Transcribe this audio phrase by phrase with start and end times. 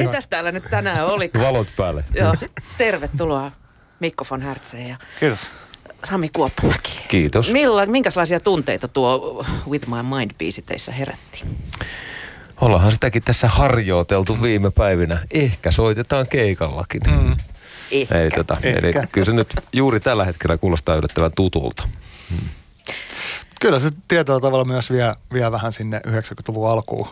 [0.00, 1.30] Ketäs täällä nyt tänään oli?
[1.46, 2.04] Valot päälle.
[2.14, 2.34] Joo,
[2.78, 3.52] tervetuloa
[4.00, 5.50] Mikko von Hertzeen ja Kiitos.
[6.04, 7.04] Sami Kuoppamäki.
[7.08, 7.52] Kiitos.
[7.52, 11.44] Milla, minkälaisia tunteita tuo With My Mind-biisi teissä herätti?
[12.60, 15.18] Ollaanhan sitäkin tässä harjoiteltu viime päivinä.
[15.30, 17.00] Ehkä soitetaan keikallakin.
[17.06, 17.36] Mm.
[17.90, 18.18] Ehkä.
[18.18, 18.88] Ei, tota, Ehkä.
[18.88, 21.88] eli kyllä se nyt juuri tällä hetkellä kuulostaa yllättävän tutulta.
[23.60, 27.08] Kyllä se tietyllä tavalla myös vie, vie vähän sinne 90-luvun alkuun,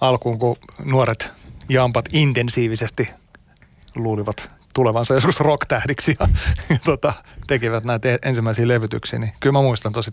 [0.00, 1.39] alkuun, kun nuoret
[1.72, 3.10] jampat intensiivisesti
[3.94, 6.28] luulivat tulevansa joskus rocktähdiksi ja,
[6.70, 7.12] ja tota,
[7.46, 9.18] tekivät näitä e- ensimmäisiä levytyksiä.
[9.18, 10.10] Niin kyllä mä muistan tosi,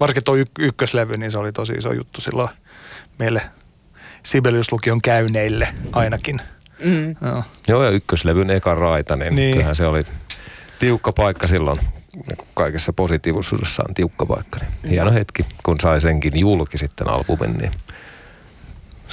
[0.00, 2.48] varsinkin tuo y- ykköslevy, niin se oli tosi iso juttu silloin
[3.18, 3.42] meille
[4.22, 6.40] Sibelius-lukion käyneille ainakin.
[6.84, 7.14] Mm.
[7.26, 7.44] Joo.
[7.68, 9.52] Joo, ja ykköslevyn eka raita, niin, Niin.
[9.52, 10.06] kyllähän se oli
[10.78, 11.78] tiukka paikka silloin.
[12.14, 14.58] Niin kaikessa positiivisuudessaan tiukka paikka.
[14.60, 17.70] Niin hieno hetki, kun sai senkin julki sitten albumin, niin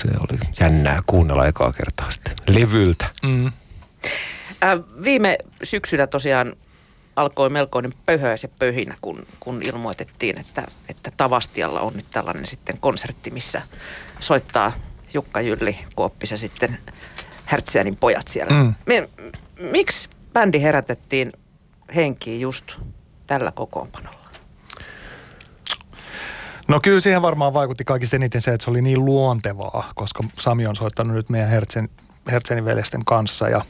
[0.02, 3.10] se oli jännää kuunnella ekaa kertaa sitten levyltä.
[3.24, 3.46] Mm.
[3.46, 6.54] Äh, viime syksynä tosiaan
[7.16, 12.80] alkoi melkoinen pöhöis ja pöhinä, kun, kun ilmoitettiin, että, että Tavastialla on nyt tällainen sitten
[12.80, 13.62] konsertti, missä
[14.20, 14.72] soittaa
[15.14, 16.78] Jukka Jylli Kuoppis ja sitten
[17.52, 18.54] Hertsianin pojat siellä.
[18.54, 18.76] Mm.
[18.86, 19.10] Me,
[19.72, 21.34] miksi bändi herätettiin
[21.96, 22.72] henkiin just
[23.28, 24.19] tällä kokoonpanolla?
[26.70, 30.68] No kyllä siihen varmaan vaikutti kaikista eniten se, että se oli niin luontevaa, koska Sami
[30.68, 31.90] on soittanut nyt meidän Hertsen,
[32.32, 33.50] Hertsenin veljesten kanssa.
[33.50, 33.62] Ja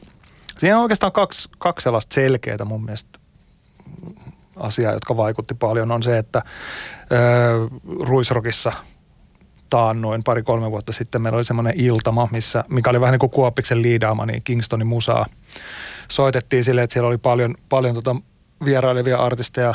[0.58, 3.19] siinä on oikeastaan kaksi, kaksi sellaista selkeää mun mielestä
[4.56, 6.41] asiaa, jotka vaikutti paljon, on se, että
[7.11, 7.67] ö,
[8.00, 8.72] Ruisrokissa
[9.69, 13.81] taannoin pari-kolme vuotta sitten meillä oli semmoinen iltama, missä, mikä oli vähän niin kuin Kuoppiksen
[13.81, 15.25] liidaama, niin Kingstonin musaa.
[16.11, 18.16] Soitettiin silleen, että siellä oli paljon, paljon tota
[18.66, 19.73] vierailevia artisteja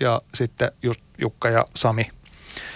[0.00, 2.10] ja sitten just Jukka ja Sami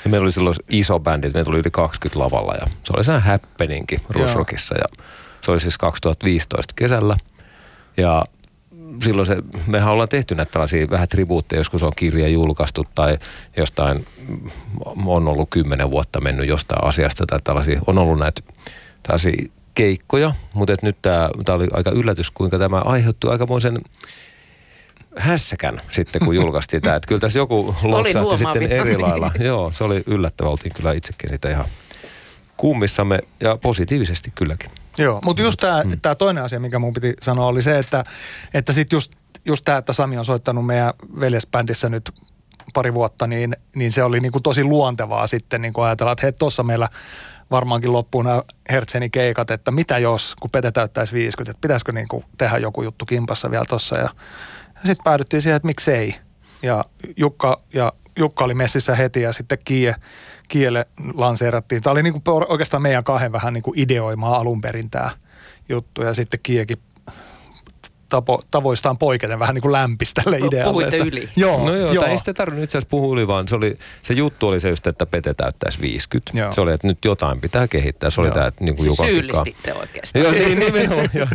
[0.04, 3.22] Ja meillä oli silloin iso bändi, meitä tuli yli 20 lavalla ja se oli sehän
[3.22, 5.04] happeningi Ruisrockissa ja
[5.40, 7.16] se oli siis 2015 kesällä.
[7.96, 8.24] Ja
[9.02, 13.18] silloin se, mehän ollaan tehty näitä tällaisia vähän tribuutteja, joskus on kirja julkaistu tai
[13.56, 14.06] jostain
[15.06, 18.42] on ollut kymmenen vuotta mennyt jostain asiasta tai tällaisia, on ollut näitä
[19.02, 23.78] tällaisia keikkoja, mutta et nyt tämä oli aika yllätys, kuinka tämä aiheuttui aikamoisen
[25.18, 26.96] hässäkän sitten, kun julkaistiin tämä.
[26.96, 29.30] Että kyllä tässä joku loksahti sitten eri lailla.
[29.40, 30.50] Joo, se oli yllättävää.
[30.50, 31.64] Oltiin kyllä itsekin sitä ihan
[32.56, 34.70] kummissamme ja positiivisesti kylläkin.
[34.98, 36.00] Joo, mutta just tämä mm.
[36.02, 38.04] tää toinen asia, mikä mun piti sanoa, oli se, että,
[38.54, 39.12] että sitten just,
[39.44, 42.10] just tämä, että Sami on soittanut meidän veljesbändissä nyt
[42.74, 46.62] pari vuotta, niin, niin se oli niinku tosi luontevaa sitten niinku ajatella, että hei, tuossa
[46.62, 46.88] meillä
[47.50, 52.24] varmaankin loppuu nämä Hertzeni keikat, että mitä jos, kun Pete täyttäisi 50, että pitäisikö niinku
[52.38, 53.98] tehdä joku juttu kimpassa vielä tuossa.
[53.98, 54.10] Ja,
[54.80, 56.14] ja sitten päädyttiin siihen, että miksei.
[56.62, 56.84] Ja
[57.16, 59.94] Jukka, ja Jukka oli messissä heti ja sitten Kie,
[60.48, 61.82] Kielle lanseerattiin.
[61.82, 65.10] Tämä oli niinku oikeastaan meidän kahden vähän niinku ideoimaa alun perin tämä
[65.68, 66.02] juttu.
[66.02, 66.78] Ja sitten Kiekin
[68.08, 70.64] tapo, tavoistaan poiketen vähän niin kuin lämpisi tälle Pu- idealle.
[70.72, 71.28] puhuitte että, yli.
[71.36, 72.02] Joo, no joo, joo.
[72.02, 74.68] Tai ei sitä tarvinnut itse asiassa puhua yli, vaan se, oli, se juttu oli se
[74.68, 76.38] just, että Pete täyttäisi 50.
[76.38, 76.52] Joo.
[76.52, 78.10] Se oli, että nyt jotain pitää kehittää.
[78.10, 78.34] Se oli Joo.
[78.34, 80.24] tämä, että niin kuin Jukan syyllistitte oikeastaan.
[80.24, 81.10] Joo, niin nimenomaan.
[81.14, 81.26] joo.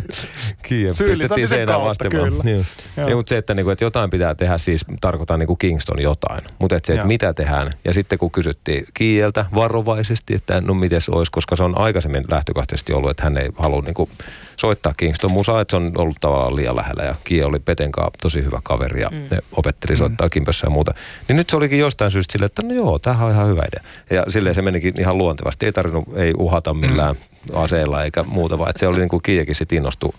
[0.62, 2.10] Kiie pistettiin Syyllistämisen seinään kautta, vasten.
[2.10, 2.50] kyllä.
[2.50, 2.64] Joo.
[2.96, 3.08] Joo.
[3.08, 3.16] Joo.
[3.16, 6.42] mutta se, että, niinku, että jotain pitää tehdä, siis tarkoitan niinku Kingston jotain.
[6.58, 7.08] Mutta että se, että Joo.
[7.08, 7.72] mitä tehdään.
[7.84, 12.24] Ja sitten kun kysyttiin Kieltä varovaisesti, että no miten se olisi, koska se on aikaisemmin
[12.30, 14.08] lähtökohtaisesti ollut, että hän ei halua niinku
[14.56, 17.02] soittaa Kingston musaa, että se on ollut tavallaan liian lähellä.
[17.02, 19.26] Ja Kie oli Peten kanssa tosi hyvä kaveri ja mm.
[19.30, 20.94] ne opetteli soittaa kimpössä ja muuta.
[21.28, 23.90] Niin nyt se olikin jostain syystä silleen, että no joo, tämähän on ihan hyvä idea.
[24.10, 25.66] Ja silleen se menikin ihan luontevasti.
[25.66, 27.56] Ei tarvinnut, ei uhata millään mm.
[27.62, 30.12] aseella eikä muuta, vaan että se oli niin kuin Kiekin sitten innostui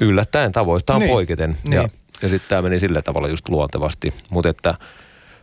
[0.00, 1.10] yllättäen tavoistaan Niin.
[1.10, 1.56] poiketen.
[1.64, 1.72] Niin.
[1.72, 1.88] Ja,
[2.22, 4.14] ja sitten tämä meni sillä tavalla just luontevasti.
[4.30, 4.74] Mutta että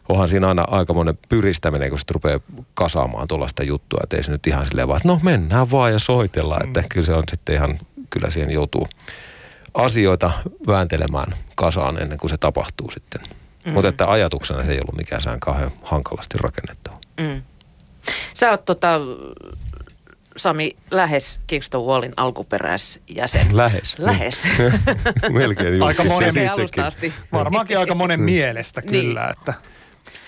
[0.09, 2.39] onhan siinä aina aikamoinen pyristäminen, kun sitten rupeaa
[2.73, 3.99] kasaamaan tuollaista juttua.
[4.03, 6.61] Että ei se nyt ihan silleen vaan, että no mennään vaan ja soitellaan.
[6.61, 6.67] Mm.
[6.67, 7.77] Että kyllä se on sitten ihan,
[8.09, 8.87] kyllä siihen joutuu
[9.75, 10.31] asioita
[10.67, 13.21] vääntelemään kasaan ennen kuin se tapahtuu sitten.
[13.65, 13.73] Mm.
[13.73, 16.97] Mutta että ajatuksena se ei ollut mikään sään kauhean hankalasti rakennettava.
[17.19, 17.41] Mm.
[18.33, 18.99] Sä oot tota,
[20.37, 23.47] Sami, lähes Kingston Wallin alkuperäisjäsen.
[23.57, 23.95] Lähes.
[23.99, 24.43] Lähes.
[25.29, 27.13] Melkein Aika monen itsekin.
[27.31, 28.25] Varmaankin aika monen Mm.
[28.25, 29.05] mielestä Niin.
[29.05, 29.33] kyllä.
[29.39, 29.53] Että.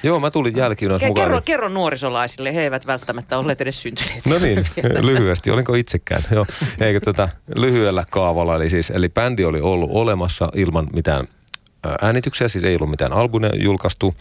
[0.04, 1.28] Joo, mä tulin jälkijunassa Ke- mukaan.
[1.28, 4.26] kerro, kerro nuorisolaisille, he eivät välttämättä olleet edes syntyneet.
[4.26, 4.66] No niin,
[5.08, 5.52] lyhyesti.
[5.52, 6.24] Olinko itsekään?
[6.32, 6.46] Joo.
[6.80, 11.28] Eikö tota, lyhyellä kaavalla, eli siis, eli bändi oli ollut olemassa ilman mitään
[11.86, 14.16] ää, äänityksiä, siis ei ollut mitään albumia julkaistu.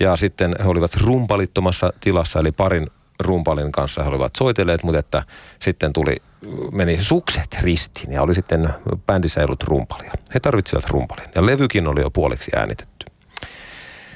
[0.00, 2.86] Ja sitten he olivat rumpalittomassa tilassa, eli parin
[3.20, 5.22] rumpalin kanssa he olivat soitelleet, mutta että
[5.58, 6.16] sitten tuli,
[6.72, 8.68] meni sukset ristiin ja oli sitten
[9.06, 10.12] bändissä ei ollut rumpalia.
[10.34, 13.06] He tarvitsivat rumpalin ja levykin oli jo puoliksi äänitetty.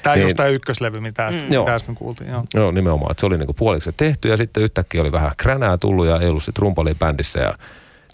[0.03, 0.23] Tämä Niin.
[0.23, 1.53] just tämä ykköslevy, mitä, mm.
[1.53, 1.65] Joo.
[1.65, 2.31] mitä äsken kuultiin.
[2.31, 2.45] Joo.
[2.55, 3.11] Joo, nimenomaan.
[3.11, 6.29] Että se oli niinku puoliksi tehty ja sitten yhtäkkiä oli vähän kränää tullut ja ei
[6.29, 7.55] ollut sitten rumpali bändissä ja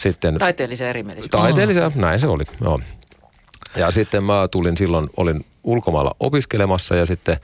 [0.00, 0.38] sitten...
[0.38, 1.30] Taiteellisia erimielisyys.
[1.30, 2.80] Taiteellisia, näin se oli, joo.
[3.76, 7.36] Ja sitten mä tulin silloin, olin ulkomailla opiskelemassa ja sitten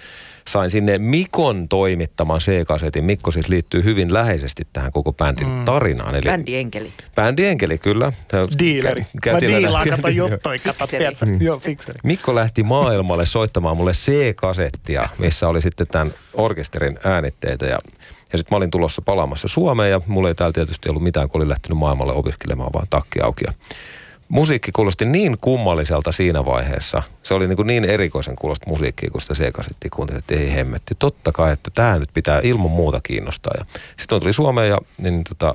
[0.48, 3.04] sain sinne Mikon toimittaman C-kasetin.
[3.04, 5.64] Mikko siis liittyy hyvin läheisesti tähän koko bändin mm.
[5.64, 6.14] tarinaan.
[6.14, 6.92] Eli Bändi Enkeli.
[7.14, 8.12] Bändi Enkeli, kyllä.
[8.58, 9.06] Dealeri.
[9.26, 11.26] Kä- Mä diilaan, kato juttuja, kato, tiedätkö?
[11.40, 11.98] Joo, fikseri.
[12.04, 17.78] Mikko lähti maailmalle soittamaan mulle C-kasettia, missä oli sitten tämän orkesterin äänitteitä ja
[18.32, 21.38] ja sitten mä olin tulossa palaamassa Suomeen ja mulla ei täällä tietysti ollut mitään, kun
[21.38, 23.44] olin lähtenyt maailmalle opiskelemaan vaan takki auki.
[23.46, 23.52] Ja
[24.30, 27.02] musiikki kuulosti niin kummalliselta siinä vaiheessa.
[27.22, 30.94] Se oli niin, kuin niin erikoisen kuulosta musiikkia, kun sitä C-kasettia kuuntelin, että ei hemmetti.
[30.98, 33.54] Totta kai, että tämä nyt pitää ilman muuta kiinnostaa.
[33.58, 33.64] Ja
[33.98, 35.54] sitten tuli Suomeen ja niin tota,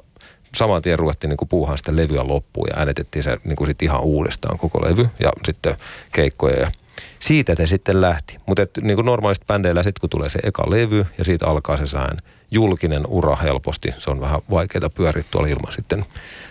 [0.56, 4.02] saman tien ruvettiin niin puuhaan sitä levyä loppuun ja äänetettiin se niin kuin sit ihan
[4.02, 5.76] uudestaan koko levy ja sitten
[6.12, 6.72] keikkoja ja
[7.20, 8.38] siitä te sitten lähti.
[8.46, 11.86] Mutta niin kuin normaalisti bändeillä sitten kun tulee se eka levy ja siitä alkaa se
[11.86, 12.18] sään
[12.52, 13.88] julkinen ura helposti.
[13.98, 16.06] Se on vähän vaikeaa pyöriä tuolla ilman sitten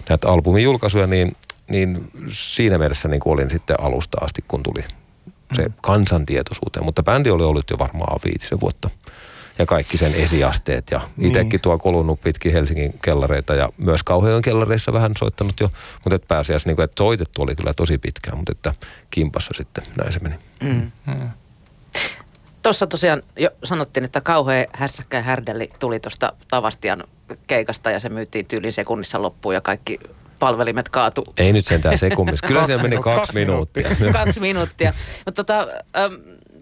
[0.09, 1.33] näitä albumin julkaisuja, niin,
[1.71, 4.85] niin siinä mielessä niin olin sitten alusta asti, kun tuli
[5.57, 6.85] se kansantietoisuuteen.
[6.85, 8.91] Mutta bändi oli ollut jo varmaan viitisen vuotta
[9.59, 10.91] ja kaikki sen esiasteet.
[10.91, 11.61] Ja itsekin Niin.
[11.61, 15.71] tuo kolunnut pitkin Helsingin kellareita ja myös Kauhajoen kellareissa vähän soittanut jo.
[16.05, 18.75] Mutta et pääsiäis, niin kuin, että soitettu oli kyllä tosi pitkään, mutta että
[19.11, 20.35] kimpassa sitten näin se meni.
[20.63, 20.91] Mm.
[22.63, 27.05] Tuossa tosiaan jo sanottiin, että kauhea hässäkkä ja härdeli tuli tuosta Tavastian
[27.47, 29.99] keikasta ja se myytiin tyylin sekunnissa loppuun ja kaikki
[30.45, 32.47] palvelimet kaatu Ei nyt sentään sekunnissa.
[32.47, 33.15] Kyllä siellä meni minuuttia.
[33.15, 33.89] kaksi, Kaksi minuuttia.
[34.13, 34.93] kaksi minuuttia.
[35.25, 35.67] Mutta tota,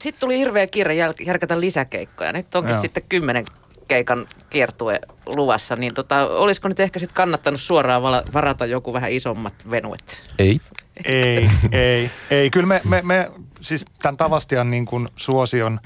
[0.00, 2.32] sitten tuli hirveä kiire jäl- järkätä lisäkeikkoja.
[2.32, 2.80] Nyt onkin Joo.
[2.80, 3.44] sitten kymmenen
[3.88, 9.10] keikan kiertue luvassa, niin tota, olisiko nyt ehkä sitten kannattanut suoraan vala- varata joku vähän
[9.12, 10.24] isommat venuet?
[10.38, 10.60] Ei.
[11.04, 12.50] Ei, ei, ei.
[12.50, 13.30] Kyllä me, me, me
[13.60, 15.80] siis tämän Tavastian niin kuin suosion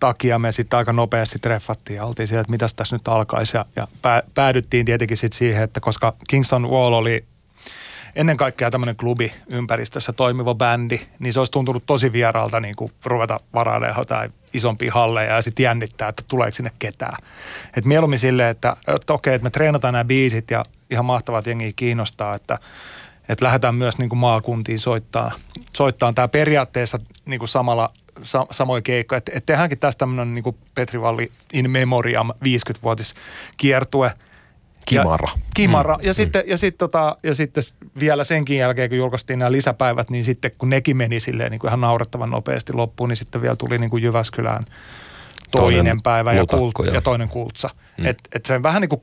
[0.00, 3.56] takia me sitten aika nopeasti treffattiin ja oltiin siellä, että mitäs tässä nyt alkaisi.
[3.56, 7.24] Ja, ja pää, päädyttiin tietenkin sitten siihen, että koska Kingston Wall oli
[8.16, 12.92] ennen kaikkea tämmöinen klubi ympäristössä toimiva bändi, niin se olisi tuntunut tosi vieraalta niin kuin
[13.04, 17.16] ruveta varailemaan jotain isompia halleja ja sitten jännittää, että tuleeko sinne ketään.
[17.76, 21.72] Et mieluummin silleen, että, että okei, että me treenataan nämä biisit ja ihan mahtavat jengiä
[21.76, 22.58] kiinnostaa, että,
[23.28, 25.32] että lähdetään myös niin kuin maakuntiin soittaa,
[25.76, 27.90] soittaa tämä periaatteessa niin kuin samalla,
[28.22, 29.16] sa, samoin keikkoja.
[29.16, 33.14] Että et tehdäänkin tästä tämmöinen niin kuin Petri Valli in memoriam 50-vuotis
[33.56, 34.12] kiertue.
[34.86, 35.28] Kimara.
[35.34, 35.96] Ja, kimara.
[35.96, 36.06] Mm.
[36.06, 37.62] Ja, sitten, ja, sitten, tota, ja sitten
[38.00, 41.68] vielä senkin jälkeen, kun julkaistiin nämä lisäpäivät, niin sitten kun nekin meni silleen niin kuin
[41.68, 44.64] ihan naurettavan nopeasti loppuun, niin sitten vielä tuli niin kuin Jyväskylään
[45.50, 47.70] toinen, Toinen päivä ja, kult, ja- ja toinen kultsa.
[47.98, 48.06] Mm.
[48.06, 49.02] Et, et se vähän niin kuin,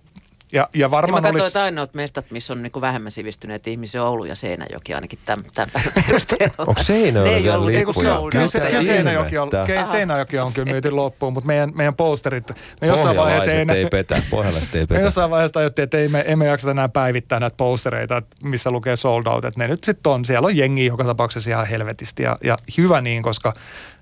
[0.51, 1.47] ja, ja Ja mä varmaan katsoin, olisi...
[1.47, 5.69] että ainoat mestat, missä on niinku vähemmän sivistyneet ihmisiä, Oulu ja Seinäjoki ainakin tämän, tämän
[5.73, 6.53] päivän perusteella.
[6.57, 8.13] Onko Seinäjoella Ne ei ollut Ei, kun lippuja?
[8.13, 11.71] se, sold kyllä, se, kyllä Seinäjoki on, ke- Seinäjoki on kyllä myyty loppuun, mutta meidän,
[11.75, 12.51] meidän posterit,
[12.81, 14.21] me jossain vaiheessa Pohjalaiset ei, ei petä.
[14.29, 15.01] Pohjalaiset ei me petä.
[15.01, 19.25] jossain vaiheessa tajuttiin, että ei me, emme jaksa enää päivittää näitä postereita, missä lukee sold
[19.25, 19.45] out.
[19.45, 23.01] Että ne nyt sitten on, siellä on jengi joka tapauksessa ihan helvetisti ja, ja hyvä
[23.01, 23.53] niin, koska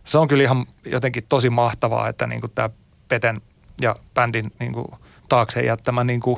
[0.03, 2.69] se on kyllä ihan jotenkin tosi mahtavaa, että niin tämä
[3.07, 3.41] Peten
[3.81, 4.87] ja bändin niin kuin
[5.29, 6.37] taakse jättämä niin kuin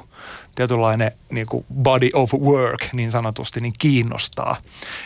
[0.55, 4.55] tietynlainen niin kuin body of work niin sanotusti niin kiinnostaa.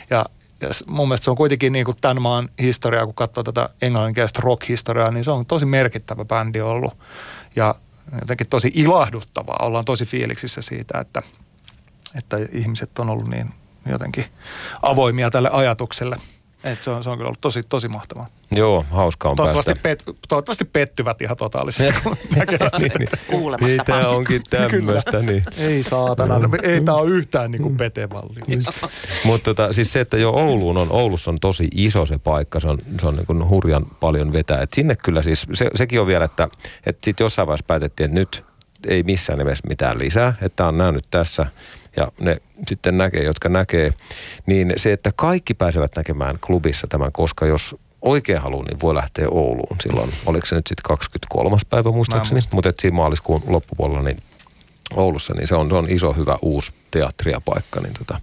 [0.10, 0.26] Ja,
[0.62, 4.42] ja mun mielestä se on kuitenkin niin kuin tämän maan historiaa, kun katsoo tätä englanninkielistä
[4.44, 6.98] rock-historiaa, niin se on tosi merkittävä bändi ollut.
[7.56, 7.76] Ja
[8.20, 9.60] jotenkin tosi ilahduttavaa.
[9.62, 11.22] Ollaan tosi fiiliksissä siitä, että,
[12.18, 13.50] että ihmiset on ollut niin
[13.90, 14.26] jotenkin
[14.82, 16.16] avoimia tälle ajatukselle.
[16.66, 18.28] Et se, on, se on kyllä ollut tosi, tosi mahtavaa.
[18.52, 20.04] Joo, hauska on Toivottavasti, päästä.
[20.06, 22.00] pet, toivottavasti pettyvät ihan totaalisesti.
[22.04, 22.16] kun.
[23.30, 24.10] Kuulematta Niin, paskaa.
[24.10, 25.44] onkin tämmöistä, niin.
[25.58, 28.40] Ei saatana, no, ei tää ole yhtään niin kuin petevalli.
[29.26, 32.68] Mutta tota, siis se, että jo Ouluun on, Oulussa on tosi iso se paikka, se
[32.68, 34.62] on, se on niin kuin hurjan paljon vetää.
[34.62, 36.48] Et sinne kyllä siis, se, sekin on vielä, että,
[36.86, 38.46] että sitten jossain vaiheessa päätettiin, että nyt
[38.88, 41.46] ei missään nimessä mitään lisää, että on nähnyt tässä
[41.98, 42.38] ja ne
[42.68, 43.94] sitten näkee, jotka näkee,
[44.46, 49.30] niin se, että kaikki pääsevät näkemään klubissa tämän, koska jos oikein haluaa, niin voi lähteä
[49.30, 50.14] Ouluun silloin.
[50.26, 51.58] Oliko se nyt sitten 23.
[51.70, 54.18] päivä muistaakseni, mutta et siinä maaliskuun loppupuolella niin
[54.94, 58.22] Oulussa, niin se on, se on iso hyvä uusi teatteria paikka, niin tota,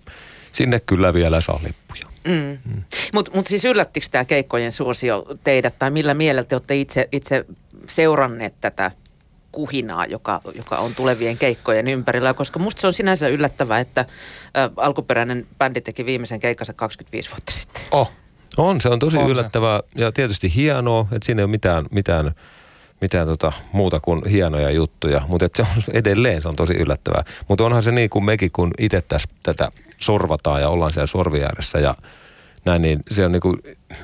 [0.52, 2.02] sinne kyllä vielä saa lippuja.
[2.24, 2.58] Mm.
[2.74, 2.82] Mm.
[3.14, 7.44] Mutta mut siis yllättikö tämä keikkojen suosio teidät, tai millä mielellä te olette itse, itse
[7.88, 8.90] seuranneet tätä
[9.52, 14.70] kuhinaa, joka, joka on tulevien keikkojen ympärillä, koska musta se on sinänsä yllättävää, että ä,
[14.76, 17.82] alkuperäinen bändi teki viimeisen keikkansa 25 vuotta sitten.
[17.90, 18.10] Oh,
[18.56, 19.32] On, se on tosi On on se.
[19.32, 22.32] yllättävää ja tietysti hienoa, että siinä ei ole mitään, mitään,
[23.00, 27.24] mitään tota muuta kuin hienoja juttuja, mutta se on edelleen se on tosi yllättävää.
[27.48, 29.68] Mutta onhan se niin kuin mekin, kun itse tässä tätä
[29.98, 31.94] sorvataan ja ollaan siellä sorvin ääressä ja
[32.64, 33.56] näin, niin se on niin kuin,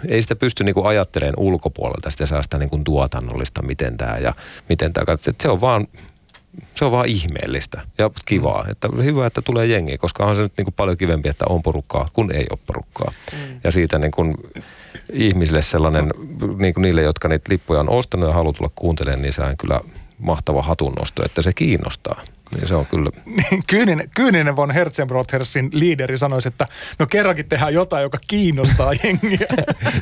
[0.08, 4.34] ei sitä pysty niin kuin ajattelemaan ulkopuolelta sitä sellaista niin kuin tuotannollista, miten tämä ja
[4.68, 5.86] miten tämä, se on vaan
[6.74, 8.64] se on vaan ihmeellistä ja kivaa.
[8.64, 8.70] Mm.
[8.70, 11.62] Että hyvä, että tulee jengi, koska on se nyt niin kuin paljon kivempi, että on
[11.62, 13.12] porukkaa, kun ei ole porukkaa.
[13.32, 13.60] Mm.
[13.64, 14.34] Ja siitä niin kuin
[15.12, 16.10] ihmisille sellainen,
[16.58, 19.56] niin kuin niille, jotka niitä lippuja on ostanut ja haluaa tulla kuuntelemaan, niin se on
[19.56, 19.80] kyllä
[20.18, 22.22] mahtava hatunnosto, että se kiinnostaa.
[22.54, 23.10] Niin se on kyllä.
[23.66, 26.66] kyyninen, kyyninen von Herzenbrothersin liideri sanoisi, että
[26.98, 29.46] no kerrankin tehdään jotain, joka kiinnostaa jengiä.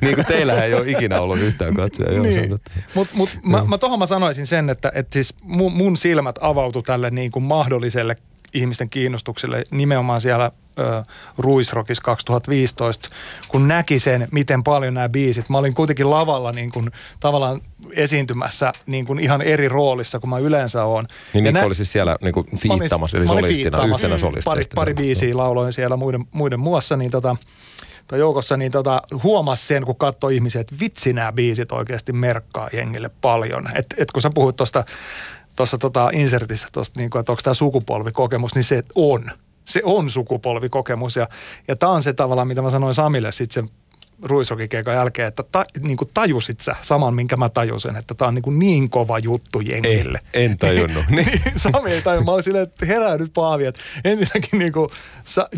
[0.01, 2.23] niin kuin teillä ei ole ikinä ollut yhtään katsoja.
[2.23, 2.59] niin.
[2.95, 6.83] Mutta mut, mä, mä tohon mä sanoisin sen, että, että siis mun, mun silmät avautu
[6.83, 8.17] tälle niin kuin mahdolliselle
[8.55, 11.03] ihmisten kiinnostukselle nimenomaan siellä ö,
[11.39, 13.09] Ruisrockissa 2015,
[13.49, 15.49] kun näki sen, miten paljon nämä biisit.
[15.49, 16.91] Mä olin kuitenkin lavalla niin kuin,
[17.21, 17.61] tavallaan
[17.93, 21.07] esiintymässä niin kuin ihan eri roolissa kuin mä yleensä oon.
[21.33, 24.51] Niin Mikko nä- oli siis siellä niin kuin fiittamassa, eli solistina, yhtenä solisteista.
[24.51, 27.37] Pari, pari biisiä lauloin siellä muiden, muiden muassa, niin tota,
[28.07, 32.69] tai joukossa, niin tota, huomasi sen, kun katsoi ihmisiä, että vitsi nämä biisit oikeasti merkkaa
[32.73, 33.65] jengille paljon.
[33.75, 34.85] Et, et kun sä puhuit tuosta
[35.57, 39.31] tuossa tota insertissä, tosta, niin kuin, että onko tämä sukupolvikokemus, niin se on.
[39.69, 41.29] Se on sukupolvikokemus ja,
[41.69, 43.77] ja tämä on se tavallaan, mitä mä sanoin Samille sitten sen
[44.23, 48.35] ruisrokikeikan jälkeen, että ta, niin kuin tajusit sä saman, minkä mä tajusin, että tämä on
[48.35, 50.21] niin, kuin niin kova juttu jengille.
[50.35, 51.05] Ei, en tajunnut.
[51.17, 52.27] niin, Sami ei tajunnut.
[52.27, 54.91] Mä olin silleen, että herää nyt Paavi, että ensinnäkin niin kuin,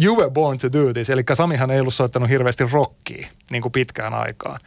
[0.02, 1.10] you were born to do this.
[1.10, 4.60] Eli Samihan ei ollut soittanut hirveästi rockia niin kuin pitkään aikaan.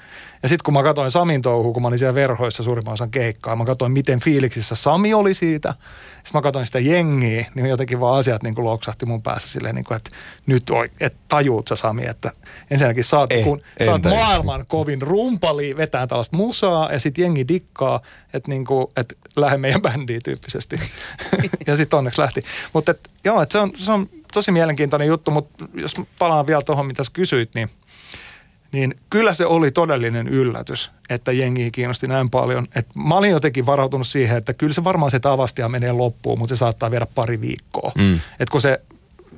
[0.43, 3.55] Ja sitten kun mä katsoin Samin touhua, kun mä olin siellä verhoissa suurimman osan keikkaa,
[3.55, 5.74] mä katsoin miten fiiliksissä Sami oli siitä.
[6.13, 9.75] Sitten mä katsoin sitä jengiä, niin jotenkin vaan asiat niin kuin loksahti mun päässä silleen,
[9.75, 10.10] niin kuin, että
[10.45, 12.31] nyt oi, että tajuut sä Sami, että
[12.71, 17.21] ensinnäkin sä oot, ei, kun, sä oot maailman kovin rumpali, vetää tällaista musaa ja sitten
[17.21, 18.00] jengi dikkaa,
[18.33, 20.75] että, niin kuin, että lähde meidän bändiin tyyppisesti.
[21.67, 22.41] ja sitten onneksi lähti.
[22.74, 26.86] Mutta joo, että se on, se on tosi mielenkiintoinen juttu, mutta jos palaan vielä tuohon,
[26.86, 27.69] mitä sä kysyit, niin–
[28.72, 32.68] niin kyllä se oli todellinen yllätys, että jengi kiinnosti näin paljon.
[32.75, 36.56] Et mä olin jotenkin varautunut siihen, että kyllä se varmaan se tavastia menee loppuun, mutta
[36.56, 37.92] se saattaa viedä pari viikkoa.
[37.98, 38.20] Mm.
[38.40, 38.82] Et kun se,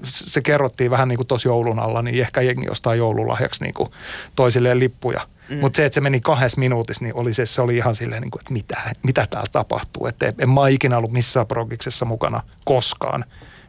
[0.03, 3.89] se kerrottiin vähän niin kuin tuossa joulun alla, niin ehkä jengi ostaa joululahjaksi niin kuin
[4.35, 5.19] toisilleen lippuja.
[5.49, 5.57] Mm.
[5.57, 8.31] Mutta se, että se meni kahdessa minuutissa, niin oli se, se oli ihan silleen, niin
[8.31, 10.07] kuin, että mitä, mitä täällä tapahtuu.
[10.07, 13.25] Että en mä ikinä ollut missään progiksessa mukana koskaan,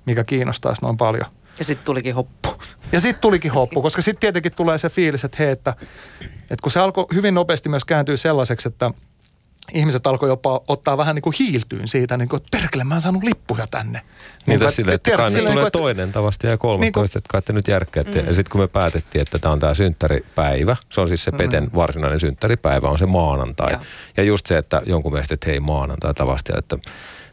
[0.06, 1.30] mikä kiinnostaisi noin paljon.
[1.58, 2.48] Ja sitten tulikin hoppu.
[2.92, 5.74] Ja sitten tulikin hoppu, koska sitten tietenkin tulee se fiilis, että hei, että,
[6.20, 8.90] että kun se alkoi hyvin nopeasti myös kääntyä sellaiseksi, että
[9.72, 13.00] ihmiset alkoi jopa ottaa vähän niin kuin hiiltyyn siitä, niin kuin, että perkele, mä oon
[13.00, 14.00] saanut lippuja tänne.
[14.46, 17.68] Niin, niin sille, että kai tulee niin toinen tavasti ja kolmas niin toista, että nyt
[17.68, 18.20] järkkäätte.
[18.20, 18.26] Mm.
[18.26, 21.64] Ja sitten kun me päätettiin, että tämä on tämä synttäripäivä, se on siis se Peten
[21.64, 21.70] mm.
[21.74, 23.72] varsinainen synttäripäivä, on se maanantai.
[23.72, 23.80] Ja.
[24.16, 26.78] ja just se, että jonkun mielestä, että hei maanantai tavasti, että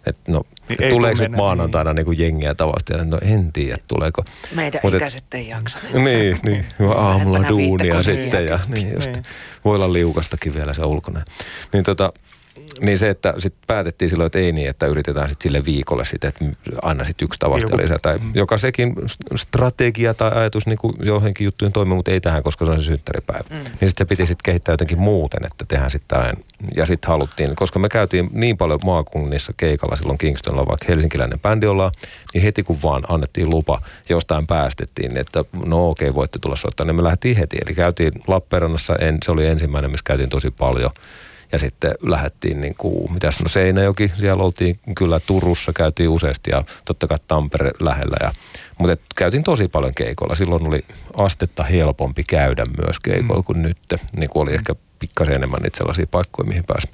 [0.05, 2.05] että no, niin tuleeko nyt maanantaina niin.
[2.07, 2.93] niin jengiä tavasti?
[2.93, 4.23] No en tiedä, tuleeko.
[4.55, 5.79] Meidän Mut ikäiset et, ei jaksa.
[5.93, 6.65] Niin, niin.
[6.95, 9.11] Aamulla duunia sitten ja niin just.
[9.11, 9.23] Niin.
[9.65, 11.21] Voi olla liukastakin vielä se ulkona.
[11.73, 12.13] Niin tota,
[12.81, 16.27] niin se, että sitten päätettiin silloin, että ei niin, että yritetään sitten sille viikolle sitten,
[16.27, 16.45] että
[16.81, 17.99] aina sitten yksi tavasta lisää.
[18.01, 18.31] Tai mm.
[18.33, 18.95] joka sekin
[19.35, 22.85] strategia tai ajatus niin kuin johonkin juttujen toimii, mutta ei tähän, koska se on se
[22.85, 23.43] synttäripäivä.
[23.49, 23.55] Mm.
[23.55, 26.43] Niin sitten se piti sitten kehittää jotenkin muuten, että tehdään sitten tällainen.
[26.75, 31.67] Ja sitten haluttiin, koska me käytiin niin paljon maakunnissa keikalla silloin Kingstonilla, vaikka helsinkiläinen bändi
[31.67, 31.91] ollaan,
[32.33, 36.85] niin heti kun vaan annettiin lupa, jostain päästettiin, että no okei, okay, voitte tulla soittaa,
[36.85, 37.57] niin me lähdettiin heti.
[37.65, 40.91] Eli käytiin Lappeenrannassa, en, se oli ensimmäinen, missä käytiin tosi paljon–
[41.51, 46.63] ja sitten lähdettiin niin kuin, mitäs no Seinäjoki, siellä oltiin kyllä Turussa, käytiin useasti ja
[46.85, 48.17] totta kai Tampere lähellä.
[48.21, 48.33] Ja,
[48.77, 50.35] mutta et, käytiin tosi paljon keikolla.
[50.35, 50.85] Silloin oli
[51.17, 53.45] astetta helpompi käydä myös keikoilla mm.
[53.45, 53.77] kuin nyt.
[54.15, 56.89] Niin kuin oli ehkä pikkasen enemmän niitä sellaisia paikkoja, mihin pääsi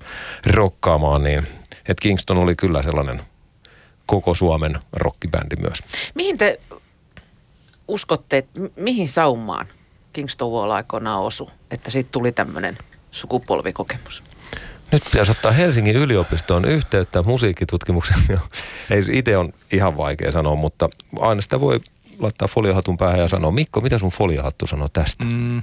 [0.46, 1.24] rokkaamaan.
[1.24, 3.22] Niin, että Kingston oli kyllä sellainen
[4.06, 5.80] koko Suomen rockibändi myös.
[6.16, 6.60] Mihin te
[7.88, 9.68] uskotte, että mihin saumaan
[10.14, 12.78] Kingston Wall aikoinaan osu, että siitä tuli tämmöinen
[13.12, 14.24] sukupolvikokemus?
[14.92, 18.18] Nyt pitäisi ottaa Helsingin yliopistoon yhteyttä musiikkitutkimuksen.
[18.92, 20.90] Ei itse on ihan vaikea sanoa, mutta
[21.20, 21.80] aina sitä voi
[22.20, 25.26] laittaa foliohatun päähän ja sanoa, Mikko, mitä sun foliohattu sanoo tästä?
[25.26, 25.62] Mm.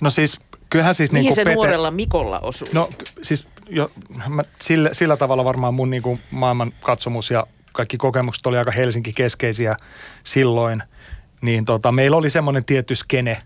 [0.00, 1.12] No siis kyllähän siis...
[1.12, 1.54] Mihin niin se Pete...
[1.54, 2.68] nuorella Mikolla osuu?
[2.72, 2.90] No
[3.22, 3.90] siis jo,
[4.28, 8.70] mä, sillä, sillä tavalla varmaan mun niin kuin maailman katsomus ja kaikki kokemukset oli aika
[8.70, 9.76] Helsinki-keskeisiä
[10.22, 10.82] silloin.
[11.42, 13.38] Niin tota, meillä oli semmoinen tietty skene,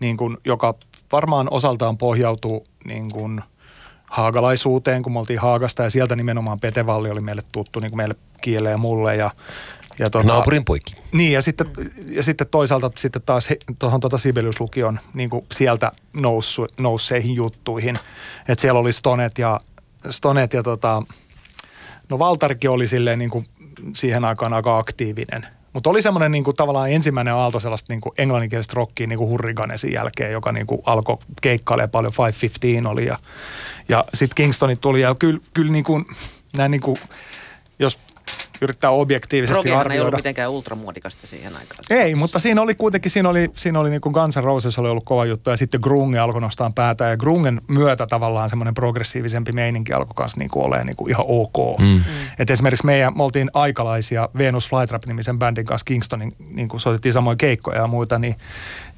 [0.00, 0.74] niin kuin, joka
[1.12, 3.42] varmaan osaltaan pohjautuu niin kuin–
[4.14, 8.14] haagalaisuuteen, kun me oltiin Haagasta ja sieltä nimenomaan Petevalli oli meille tuttu niin kuin meille
[8.40, 9.30] kielle ja mulle ja
[9.98, 10.94] ja tuota, Naapurin poikki.
[11.12, 11.66] Niin, ja sitten,
[12.10, 17.98] ja sitten toisaalta sitten taas tuohon tuota Sibeliuslukion niin kuin sieltä noussu, nousseihin juttuihin.
[18.48, 19.60] Että siellä oli Stonet ja,
[20.10, 21.02] Stonet ja tota,
[22.08, 23.46] no Valtarki oli silleen niin kuin
[23.94, 25.46] siihen aikaan aika aktiivinen.
[25.74, 29.30] Mutta oli semmoinen niin kuin, tavallaan ensimmäinen aalto sellaista niin kuin englanninkielistä rockia niin kuin
[29.30, 32.12] Hurriganesin jälkeen, joka niin kuin alkoi keikkailemaan paljon.
[32.18, 33.18] 515 oli ja,
[33.88, 36.04] ja sitten Kingstonit tuli ja kyllä, kyllä niin kuin,
[36.56, 36.96] näin niin kuin,
[37.78, 37.98] jos
[38.60, 39.94] yrittää objektiivisesti Progehan arvioida.
[39.94, 41.84] ei ollut mitenkään ultramuodikasta siihen aikaan.
[41.90, 44.88] Ei, mutta siinä oli kuitenkin, siinä oli, siinä oli niin kuin Guns N' Roses oli
[44.88, 49.52] ollut kova juttu ja sitten Grunge alkoi nostaa päätä ja Grungen myötä tavallaan semmoinen progressiivisempi
[49.52, 51.78] meininki alkoi kanssa niin kuin olemaan niin kuin ihan ok.
[51.80, 52.00] Mm.
[52.38, 57.38] Et esimerkiksi meidän, me oltiin aikalaisia Venus Flytrap-nimisen bändin kanssa Kingstonin, niin kuin soitettiin samoin
[57.38, 58.36] keikkoja ja muita, niin,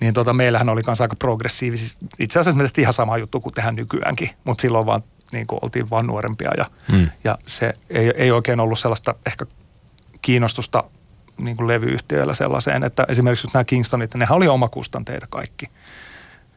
[0.01, 1.99] niin tota, meillähän oli kanssa aika progressiivisia.
[2.19, 5.59] Itse asiassa me tehtiin ihan sama juttu kuin tehdään nykyäänkin, mutta silloin vaan niin kuin
[5.63, 7.09] oltiin vaan nuorempia ja, mm.
[7.25, 9.47] ja se ei, ei oikein ollut sellaista ehkä
[10.23, 10.85] kiinnostusta
[11.39, 15.67] niin kuin levyyhtiöillä sellaiseen, että esimerkiksi nämä Kingstonit, nehän oli omakustanteita kaikki.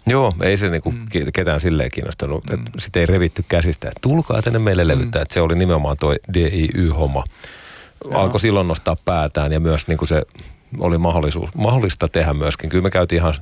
[0.08, 1.06] Joo, ei se niinku mm.
[1.34, 2.54] ketään silleen kiinnostanut, mm.
[2.54, 5.24] että sitä ei revitty käsistä, että tulkaa tänne meille levyttää, mm.
[5.24, 7.24] että se oli nimenomaan tuo DIY-homma.
[8.12, 8.22] Joo.
[8.22, 10.22] Alkoi silloin nostaa päätään ja myös niinku se
[10.80, 12.70] oli mahdollisuus, mahdollista tehdä myöskin.
[12.70, 13.34] Kyllä me käytiin ihan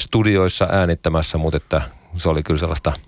[0.00, 1.82] studioissa äänittämässä, mutta että
[2.16, 2.92] se oli kyllä sellaista–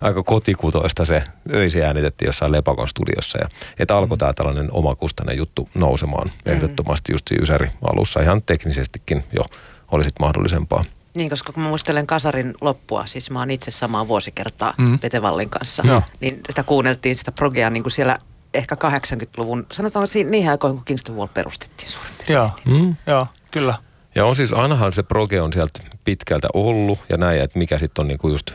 [0.00, 3.38] aika kotikutoista se öisi äänitettiin jossain Lepakon studiossa.
[3.38, 4.18] Ja, että alkoi mm.
[4.18, 6.52] tämä tällainen omakustainen juttu nousemaan mm.
[6.52, 8.20] ehdottomasti just siinä Ysäri alussa.
[8.20, 9.42] Ihan teknisestikin jo
[9.90, 10.84] oli sitten mahdollisempaa.
[11.14, 14.98] Niin, koska kun mä muistelen Kasarin loppua, siis mä oon itse samaa vuosikertaa mm.
[14.98, 16.02] Petevallin kanssa, no.
[16.20, 18.18] niin sitä kuunneltiin sitä progea niin kuin siellä
[18.54, 22.96] ehkä 80-luvun, sanotaan niihin aikoihin, kun Kingston Wall perustettiin suurin Joo, mm.
[23.06, 23.74] joo, kyllä.
[24.18, 28.02] Ja on siis, ainahan se proge on sieltä pitkältä ollut ja näin, että mikä sitten
[28.02, 28.50] on niinku just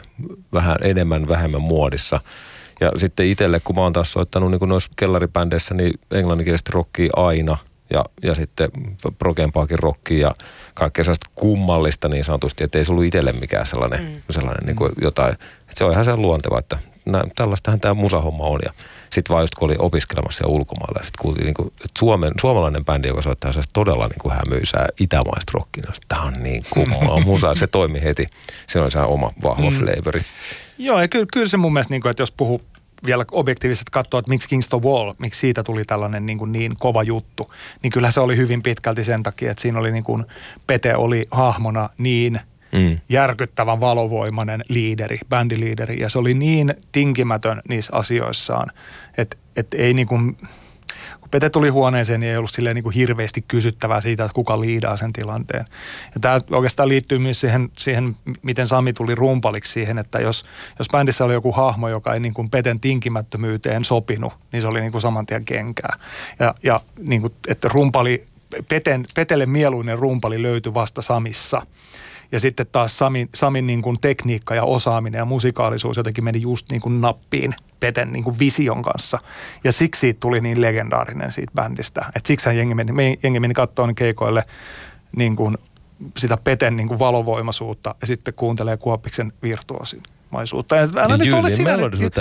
[0.54, 2.20] vähän enemmän, vähemmän muodissa.
[2.82, 7.58] Ja sitten itselle, kun mä oon taas soittanut niin noissa kellaribändeissä, niin englanninkielistä rockia aina
[7.94, 8.70] ja, ja sitten
[9.20, 10.32] progeempaakin rockia ja
[10.74, 14.22] kaikkea sellaista kummallista niin sanotusti, että ei se ollut itselle mikään sellainen, mm.
[14.30, 15.34] sellainen niin kuin jotain.
[15.34, 18.60] Että se on ihan sen luonteva, että nä, tällaistähän tämä musahomma on.
[18.66, 18.74] Ja
[19.10, 22.34] sitten vaan just kun oli opiskelemassa ja ulkomailla, ja sitten kuultiin, niin kuin, että Suomen,
[22.42, 26.64] suomalainen bändi, joka soittaa se todella niin kuin hämyisää itämaista rockia, niin tämä on niin
[26.70, 27.56] kummaa musaa.
[27.56, 28.26] Se toimi heti.
[28.68, 29.78] Se oli se oma vahva mm.
[29.78, 30.22] flavori.
[30.78, 32.62] Joo, ja kyllä, kyllä se mun mielestä, niin kuin, että jos puhuu
[33.06, 37.04] vielä objektiivisesti katsoa, että miksi Kingston Wall, miksi siitä tuli tällainen niin, kuin niin kova
[37.04, 37.44] juttu,
[37.84, 40.26] niin kyllä se oli hyvin pitkälti sen takia, että siinä oli niin kuin,
[40.68, 42.40] Pete oli hahmona niin
[42.72, 43.00] mm.
[43.10, 48.72] järkyttävän valovoimainen liideri, bändiliideri, ja se oli niin tinkimätön niissä asioissaan,
[49.18, 50.38] että, että ei niin kuin,
[51.32, 54.98] Pete tuli huoneeseen, niin ei ollut silleen niin kuin hirveästi kysyttävää siitä, että kuka liidaa
[54.98, 55.66] sen tilanteen.
[56.14, 60.46] Ja tämä oikeastaan liittyy myös siihen, siihen, miten Sami tuli rumpaliksi siihen, että jos,
[60.80, 64.82] jos bändissä oli joku hahmo, joka ei niin kuin Peten tinkimättömyyteen sopinut, niin se oli
[64.82, 65.98] niin kuin saman tien kenkää.
[66.40, 68.26] Ja, ja niin kuin, että rumpali,
[68.70, 71.62] Peten, Petelle mieluinen rumpali löytyi vasta Samissa–
[72.34, 76.72] ja sitten taas Samin, Samin niin kuin tekniikka ja osaaminen ja musikaalisuus jotenkin meni just
[76.72, 79.20] niin kuin nappiin Peten niin kuin vision kanssa.
[79.64, 82.06] Ja siksi siitä tuli niin legendaarinen siitä bändistä.
[82.16, 84.44] Että siksi jengi meni, jengi meni katsomaan keikoille
[85.18, 85.58] niin kuin
[86.18, 90.02] sitä Peten niin kuin valovoimaisuutta ja sitten kuuntelee Kuoppiksen virtuosin
[90.34, 90.76] maisuutta.
[90.76, 91.72] Ja älä nyt ole sinä.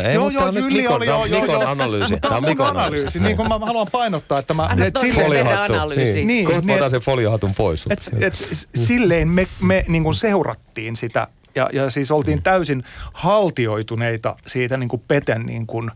[0.04, 2.16] Ei, joo, joo, Jylli oli, joo, joo, Mikon analyysi.
[2.20, 3.20] Tämä on Mikon analyysi.
[3.20, 4.62] Niin kuin mä haluan painottaa, että mä...
[4.62, 5.72] Anna foliohattu.
[5.72, 6.24] analyysi.
[6.24, 7.84] Niin, Kohta niin, otan sen foliohatun pois.
[7.90, 8.34] Et, et,
[8.74, 14.88] silleen me, me niin kuin seurattiin sitä ja, ja siis oltiin täysin haltioituneita siitä niin
[14.88, 15.90] kuin Peten niin kuin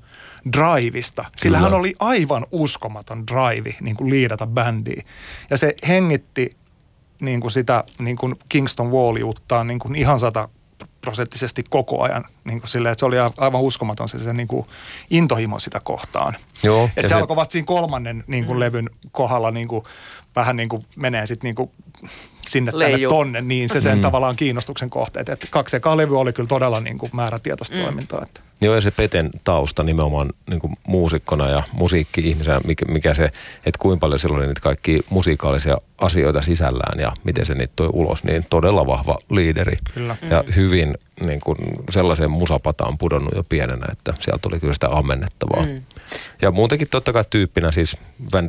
[0.53, 1.25] drivista.
[1.37, 5.03] Sillä hän oli aivan uskomaton drive niin kuin liidata bändiä.
[5.51, 6.57] Ja se hengitti
[7.21, 10.49] niin kuin sitä niin kuin Kingston Walliuttaan niin kuin ihan sata
[11.07, 12.25] prosenttisesti koko ajan.
[12.45, 14.67] Niin kuin silleen, että se oli aivan uskomaton se, se niin kuin
[15.11, 16.37] intohimo sitä kohtaan.
[16.63, 18.61] Joo, että se, se alkoi vasta siinä kolmannen niin kuin mm.
[18.61, 19.85] levyn kohdalla niin kuin,
[20.37, 21.71] vähän niin kuin menee sitten niin kuin
[22.49, 22.93] sinne Leiju.
[22.97, 24.03] tänne tonne, niin se sen mm.
[24.03, 25.29] tavallaan kiinnostuksen kohteet.
[25.29, 27.83] Että kaksi ekaa levy oli kyllä todella niin kuin määrätietoista mm.
[27.83, 28.23] toimintaa.
[28.23, 28.41] Että.
[28.61, 33.25] Joo, ja se Peten tausta nimenomaan niin kuin muusikkona ja musiikki-ihmisenä, mikä, mikä se,
[33.57, 37.91] että kuinka paljon silloin oli niitä kaikki musiikaalisia asioita sisällään ja miten se niitä toi
[37.93, 39.77] ulos, niin todella vahva liideri.
[39.95, 40.17] Kyllä.
[40.31, 40.55] Ja mm.
[40.57, 40.95] hyvin
[41.27, 41.59] niin kuin
[41.91, 45.63] sellaiseen musapataan pudonnut jo pienenä, että sieltä tuli kyllä sitä ammennettavaa.
[45.67, 45.83] Mm.
[46.43, 47.97] Ja muutenkin totta kai tyyppinä siis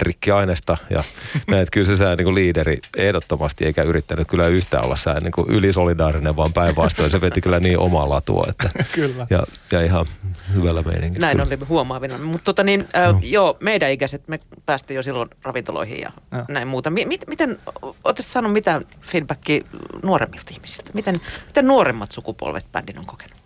[0.01, 1.03] Rikki Ainesta ja
[1.51, 5.31] näet kyllä se sää niin kuin liideri ehdottomasti eikä yrittänyt kyllä yhtään olla sää niin
[5.31, 8.45] kuin ylisolidaarinen, vaan päinvastoin se veti kyllä niin omaa latua.
[8.49, 9.27] Että, kyllä.
[9.29, 10.05] Ja, ja ihan
[10.53, 11.25] hyvällä meiningillä.
[11.25, 12.17] Näin oli huomaavina.
[12.17, 13.19] Mutta tota niin, äh, no.
[13.23, 16.45] joo, meidän ikäiset, me päästiin jo silloin ravintoloihin ja no.
[16.49, 16.89] näin muuta.
[16.89, 19.63] M- miten, oletko saanut mitään feedbackia
[20.03, 20.91] nuoremmilta ihmisiltä?
[20.93, 23.37] Miten, miten nuoremmat sukupolvet bändin on kokenut?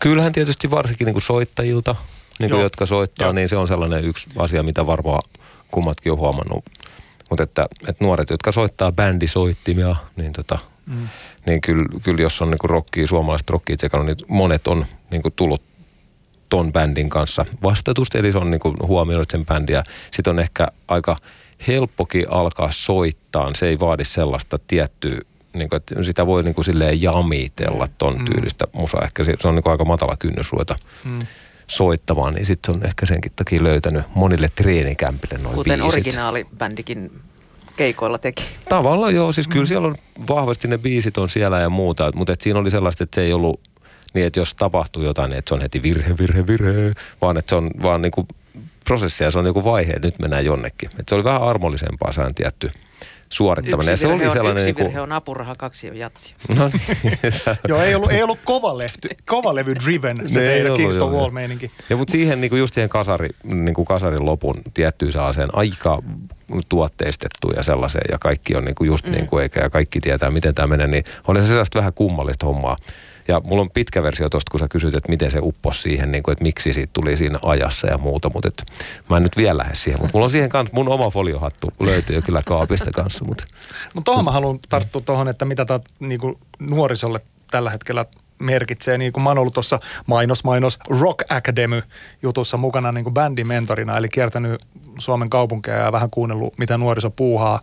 [0.00, 1.96] Kyllähän tietysti varsinkin niin kuin soittajilta,
[2.38, 3.32] niin kuin jotka soittaa, Joo.
[3.32, 5.22] niin se on sellainen yksi asia, mitä varmaan
[5.70, 6.64] kummatkin on huomannut.
[7.30, 11.08] Mutta että, että nuoret, jotka soittaa bändisoittimia, niin, tota, mm.
[11.46, 15.32] niin kyllä, kyllä jos on niin rockia, suomalaista rockia tsekannut, niin monet on niin kuin
[15.36, 15.62] tullut
[16.48, 19.82] ton bändin kanssa vastatusti, eli se on niin kuin huomioinut sen bändiä.
[20.10, 21.16] Sitten on ehkä aika
[21.68, 25.20] helppokin alkaa soittaa, se ei vaadi sellaista tiettyä
[25.52, 28.24] niin kuin, että sitä voi niin kuin silleen jamitella ton mm.
[28.24, 29.04] tyylistä musaa.
[29.04, 31.18] Ehkä se, se on niin kuin aika matala kynnys ruveta mm
[31.70, 35.92] soittamaan, niin sitten on ehkä senkin takia löytänyt monille treenikämpille noin Kuten biisit.
[35.92, 37.12] originaalibändikin
[37.76, 38.44] keikoilla teki.
[38.68, 39.94] Tavallaan joo, siis kyllä siellä on
[40.28, 43.32] vahvasti ne biisit on siellä ja muuta, mutta et siinä oli sellaista, että se ei
[43.32, 43.60] ollut
[44.14, 47.48] niin, että jos tapahtuu jotain, niin että se on heti virhe, virhe, virhe, vaan että
[47.48, 48.26] se on vaan niinku
[48.84, 50.90] prosessi ja se on niinku vaihe, että nyt mennään jonnekin.
[50.98, 52.70] Et se oli vähän armollisempaa, se on tietty
[53.32, 53.92] suorittaminen.
[53.92, 56.34] Yksi ja se virhe, oli on, sellainen yksi niinku, virhe on apuraha, kaksi on jatsi.
[56.48, 56.70] no
[57.02, 57.18] niin,
[57.68, 61.30] Joo, ei ollut, ei ollut kova, lehty, kova levy driven se teidän ollut, Kingston Wall
[61.30, 61.70] meininki.
[61.90, 66.02] Ja mutta siihen niinku just siihen kasari, niinku kasarin lopun tiettyyn sellaiseen aika
[66.68, 69.12] tuotteistettuun ja sellaiseen ja kaikki on niinku just mm.
[69.12, 72.46] niin kuin eikä ja kaikki tietää miten tämä menee, niin oli se sellaista vähän kummallista
[72.46, 72.76] hommaa.
[73.30, 76.22] Ja mulla on pitkä versio tosta, kun sä kysyt, että miten se upposi siihen, niin
[76.22, 78.62] kuin, että miksi siitä tuli siinä ajassa ja muuta, mutta et,
[79.10, 80.00] mä en nyt vielä lähde siihen.
[80.00, 83.24] Mutta mulla on siihen kanssa, mun oma foliohattu löytyy jo kyllä kaapista kanssa.
[83.24, 83.44] Mutta
[83.94, 87.18] Mutta tuohon mä haluan tarttua tuohon, että mitä tämä niinku nuorisolle
[87.50, 88.04] tällä hetkellä
[88.38, 88.98] merkitsee.
[88.98, 91.82] Niin kuin mä oon ollut tuossa mainos, mainos Rock Academy
[92.22, 94.62] jutussa mukana niin kuin bändin mentorina, eli kiertänyt
[94.98, 97.60] Suomen kaupunkeja ja vähän kuunnellut, mitä nuoriso puuhaa,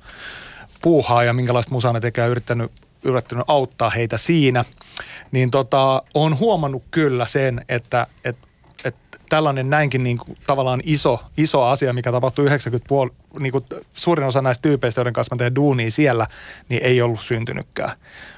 [0.81, 2.71] puuhaa ja minkälaista musaa ne tekee ja yrittänyt,
[3.03, 4.65] yrittänyt auttaa heitä siinä.
[5.31, 8.47] Niin tota, on huomannut kyllä sen, että, että
[8.85, 13.65] että tällainen näinkin niin kuin, tavallaan iso, iso asia, mikä tapahtui 90 puol- niin kuin,
[13.95, 16.27] suurin osa näistä tyypeistä, joiden kanssa mä teen duunia siellä,
[16.69, 17.97] niin ei ollut syntynytkään.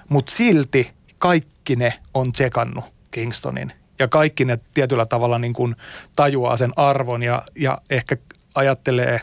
[0.10, 3.71] Mutta silti kaikki ne on tsekannut Kingstonin.
[3.99, 5.75] Ja kaikki ne tietyllä tavalla niin kuin
[6.15, 8.17] tajuaa sen arvon ja, ja ehkä
[8.56, 9.21] ajattelee,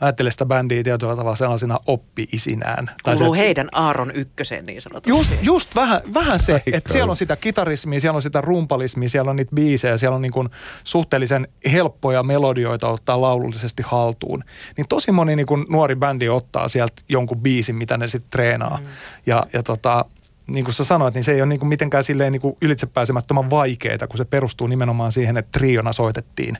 [0.00, 2.90] ajattelee sitä bändiä tietyllä tavalla sellaisena oppi-isinään.
[3.04, 5.10] Kuuluu se, heidän Aaron ykköseen niin sanotusti.
[5.10, 7.10] Just, just vähän, vähän se, Aika että siellä on.
[7.10, 10.48] on sitä kitarismia, siellä on sitä rumpalismia, siellä on niitä biisejä, siellä on niin kuin
[10.84, 14.44] suhteellisen helppoja melodioita ottaa laulullisesti haltuun.
[14.76, 18.76] Niin tosi moni niin kuin nuori bändi ottaa sieltä jonkun biisin, mitä ne sitten treenaa.
[18.76, 18.86] Mm.
[19.26, 20.04] Ja, ja tota,
[20.46, 23.50] niin kuin sä sanoit, niin se ei ole niin kuin mitenkään silleen niin kuin ylitsepääsemättömän
[23.50, 26.58] vaikeaa, kun se perustuu nimenomaan siihen, että triona soitettiin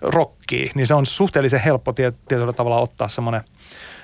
[0.00, 0.72] rockia.
[0.74, 3.42] Niin se on suhteellisen helppo tie, tietyllä tavalla ottaa semmoinen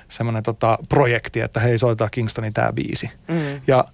[0.09, 3.11] semmoinen tota, projekti, että hei, soitetaan Kingstonin tämä biisi.
[3.27, 3.61] Mm.
[3.67, 3.85] Ja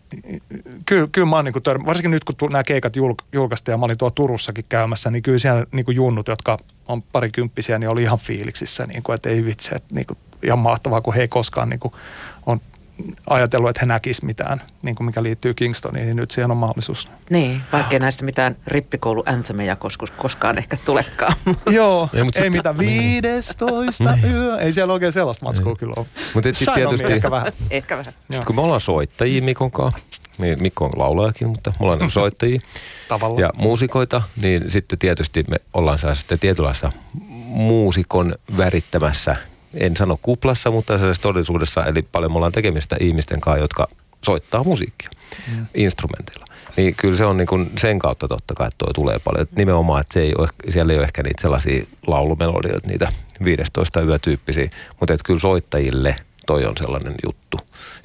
[0.86, 3.78] kyllä, kyllä mä oon niin kuin, varsinkin nyt kun tu- nämä keikat julk- julkaistiin ja
[3.78, 7.90] mä olin tuolla Turussakin käymässä, niin kyllä siellä niin kuin junnut, jotka on parikymppisiä, niin
[7.90, 11.22] oli ihan fiiliksissä, niin kuin, että ei vitsi, että niin kuin, ihan mahtavaa, kun he
[11.22, 11.94] ei koskaan niin kuin,
[12.46, 12.62] on
[13.30, 17.08] ajatellut, että he näkisivät mitään, niin kuin mikä liittyy Kingstoniin, niin nyt siihen on mahdollisuus.
[17.30, 21.34] Niin, vaikkei näistä mitään rippikoulu anthemeja koskus, koskaan ehkä tulekaan.
[21.70, 26.06] Joo, Ja, mut ei sit- mitään 15 yö, ei siellä oikein sellaista matskua kyllä ole.
[26.36, 27.54] Mut et sit Shine on tietysti- ehkä vähän.
[27.70, 28.14] ehkä vähän.
[28.20, 30.00] sitten kun me ollaan soittajia Mikon kanssa,
[30.38, 32.60] niin Mikko on laulajakin, mutta me ollaan niinku soittajia
[33.10, 33.40] Tavallaan.
[33.42, 36.92] ja muusikoita, niin sitten tietysti me ollaan sellaisessa tietynlaisessa
[37.46, 39.36] muusikon värittämässä,
[39.74, 43.88] en sano kuplassa, mutta sellaisessa todellisuudessa, eli paljon me ollaan tekemistä ihmisten kanssa, jotka
[44.26, 45.10] soittaa musiikkia
[45.52, 45.66] mm.
[45.76, 46.46] instrumenteilla.
[46.78, 49.44] Niin kyllä se on niin kuin sen kautta totta kai, että toi tulee paljon.
[49.44, 53.12] Et nimenomaan, että se ei ole, siellä ei ole ehkä niitä sellaisia laulumelodioita, niitä
[53.44, 57.58] 15 yötyyppisiä, mutta että kyllä soittajille toi on sellainen juttu,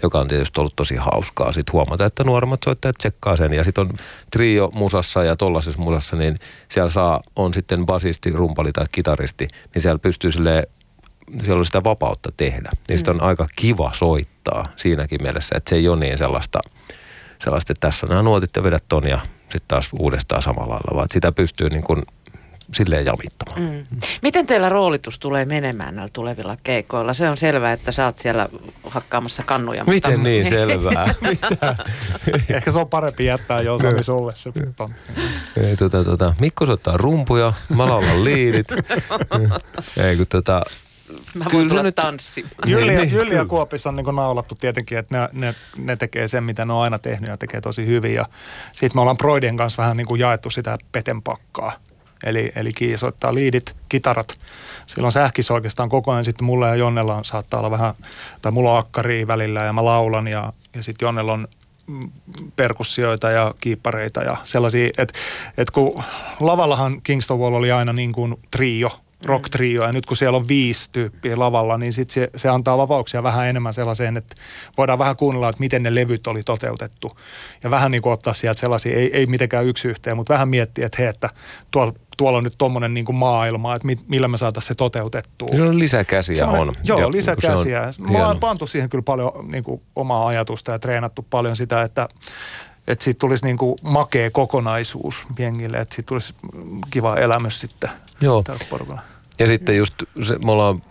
[0.02, 3.52] joka on tietysti ollut tosi hauskaa sitten huomata, että nuoremmat soittajat tsekkaa sen.
[3.52, 3.92] Ja sitten on
[4.30, 9.82] trio musassa ja tollaisessa musassa, niin siellä saa, on sitten basisti, rumpali tai kitaristi, niin
[9.82, 10.66] siellä pystyy silleen
[11.42, 12.70] siellä on sitä vapautta tehdä.
[12.88, 13.14] Niin mm.
[13.14, 16.60] on aika kiva soittaa siinäkin mielessä, että se ei ole niin sellaista,
[17.44, 20.94] sellaista että tässä on nämä nuotit ja vedät ton ja sitten taas uudestaan samalla lailla,
[20.94, 22.02] vaan että sitä pystyy niin kuin
[22.74, 23.60] silleen javittamaan.
[23.60, 23.86] Mm.
[24.22, 27.14] Miten teillä roolitus tulee menemään näillä tulevilla keikoilla?
[27.14, 28.48] Se on selvää, että sä oot siellä
[28.86, 29.84] hakkaamassa kannuja.
[29.84, 31.14] mutta- Miten niin selvää?
[32.54, 34.88] Ehkä se on parempi jättää jo Sami sulle se ton.
[35.56, 38.66] Ei, tota, tota, Mikko soittaa rumpuja, mä laulan liidit.
[40.04, 40.62] Ei kun tota,
[41.34, 42.52] Mä Kyllä voin se tulla nyt- tanssimaan.
[42.66, 43.48] Jylli, Niin, niin, niin, Jylli ja kyllä.
[43.48, 46.98] Kuopissa on niin naulattu tietenkin, että ne, ne, ne tekee sen, mitä ne on aina
[46.98, 48.14] tehnyt ja tekee tosi hyvin.
[48.14, 48.26] Ja
[48.72, 51.72] sitten me ollaan Broidien kanssa vähän niin kuin jaettu sitä petenpakkaa.
[52.24, 54.38] Eli, eli Kii soittaa liidit, kitarat.
[54.86, 56.24] Silloin sähkis oikeastaan koko ajan.
[56.24, 57.94] Sitten mulla ja Jonnella on, saattaa olla vähän,
[58.42, 60.28] tai mulla on akkaria välillä ja mä laulan.
[60.28, 61.48] Ja, ja sitten Jonnella on
[61.86, 62.10] mm,
[62.56, 65.18] perkussioita ja kiippareita ja sellaisia, että
[65.58, 66.02] et kun
[66.40, 68.88] lavallahan Kingston Wall oli aina niin kuin trio,
[69.24, 72.78] rock trio, ja nyt kun siellä on viisi tyyppiä lavalla, niin sit se, se antaa
[72.78, 74.34] vapauksia vähän enemmän sellaiseen, että
[74.78, 77.16] voidaan vähän kuunnella, että miten ne levyt oli toteutettu.
[77.64, 80.86] Ja vähän niin kuin ottaa sieltä sellaisia, ei, ei mitenkään yksi yhteen, mutta vähän miettiä,
[80.86, 81.30] että hei, että
[81.70, 85.48] tuolla, tuolla on nyt tommonen niin kuin maailma, että mi, millä me saataisiin se toteutettua.
[85.56, 86.74] se on lisäkäsiä Semmoinen- on.
[86.84, 87.80] Joo, Ja lisäkäsiä.
[87.80, 88.40] niin on ollaan hieno.
[88.40, 92.08] pantu siihen kyllä paljon niin kuin, omaa ajatusta ja treenattu paljon sitä, että,
[92.86, 97.90] että siitä tulisi niin kuin, makea kokonaisuus jengille, että siitä tulisi mm, kiva elämys sitten
[98.20, 98.42] Joo.
[98.42, 99.02] tällä porukalla.
[99.38, 100.82] Ja sitten just se, me ollaan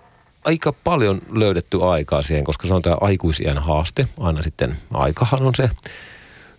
[0.46, 4.08] aika paljon löydetty aikaa siihen, koska se on tämä aikuisien haaste.
[4.20, 5.70] Aina sitten aikahan on se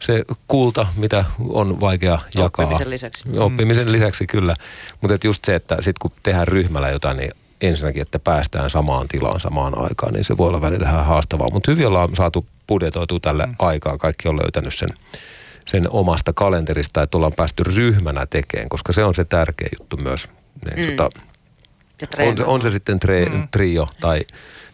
[0.01, 2.65] se kulta, mitä on vaikea jakaa.
[2.65, 3.25] Oppimisen lisäksi.
[3.39, 4.57] Oppimisen lisäksi kyllä.
[5.01, 9.41] Mutta just se, että sitten kun tehdään ryhmällä jotain, niin ensinnäkin, että päästään samaan tilaan
[9.41, 11.49] samaan aikaan, niin se voi olla välillä vähän haastavaa.
[11.53, 13.55] Mutta hyvin ollaan saatu budjetoitua tälle mm.
[13.59, 13.99] aikaa.
[13.99, 14.89] Kaikki on löytänyt sen,
[15.67, 20.29] sen omasta kalenterista, että ollaan päästy ryhmänä tekemään, koska se on se tärkeä juttu myös.
[20.65, 20.97] Niin, mm.
[20.97, 21.21] tota,
[22.19, 23.49] on, se, on se sitten tre, mm.
[23.51, 24.21] trio tai,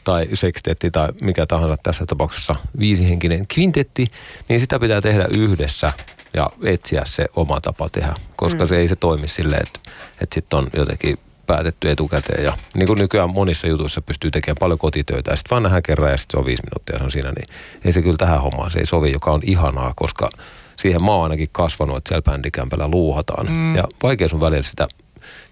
[0.04, 4.06] tai sekstetti tai mikä tahansa tässä tapauksessa viisihenkinen kvintetti,
[4.48, 5.92] niin sitä pitää tehdä yhdessä
[6.34, 8.68] ja etsiä se oma tapa tehdä, koska mm.
[8.68, 9.80] se ei se toimi silleen, että,
[10.20, 11.18] että sitten on jotenkin
[11.52, 12.44] päätetty etukäteen.
[12.44, 16.10] Ja niin kuin nykyään monissa jutuissa pystyy tekemään paljon kotitöitä ja sitten vaan nähdään kerran
[16.10, 17.48] ja sitten se on viisi minuuttia se on siinä, niin
[17.84, 20.30] ei se kyllä tähän hommaan, se ei sovi, joka on ihanaa, koska
[20.76, 23.46] siihen mä oon ainakin kasvanut, että siellä bändikämpällä luuhataan.
[23.50, 23.76] Mm.
[23.76, 24.88] Ja vaikea sun välillä sitä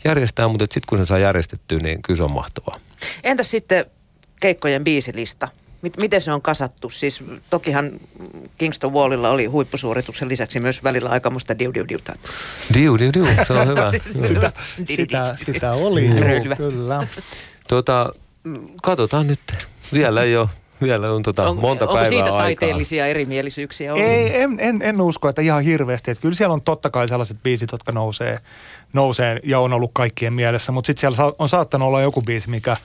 [0.04, 2.76] järjestää, mutta sitten kun sen saa järjestettyä, niin kyllä se on mahtavaa.
[3.24, 3.84] Entäs sitten
[4.40, 5.48] keikkojen biisilista?
[5.98, 6.90] Miten se on kasattu?
[6.90, 7.90] Siis tokihan
[8.58, 12.12] Kingston Wallilla oli huippusuorituksen lisäksi myös välillä aikamusta diu diu diuta.
[12.74, 13.90] Diu diu diu, se on hyvä.
[13.90, 14.52] Siis sitä,
[14.86, 17.06] sitä, sitä oli, joo, kyllä.
[17.68, 18.14] Tuota,
[18.82, 19.40] katsotaan nyt.
[19.92, 20.48] Vielä ei ole
[20.80, 22.40] vielä on tota on, monta onko päivää siitä aikaa.
[22.40, 24.08] taiteellisia erimielisyyksiä ollut?
[24.08, 26.10] Ei, en, en, en usko, että ihan hirveästi.
[26.10, 28.38] Että kyllä siellä on totta kai sellaiset biisit, jotka nousee,
[28.92, 30.72] nousee ja on ollut kaikkien mielessä.
[30.72, 32.76] Mutta sitten siellä on saattanut olla joku biisi, mikä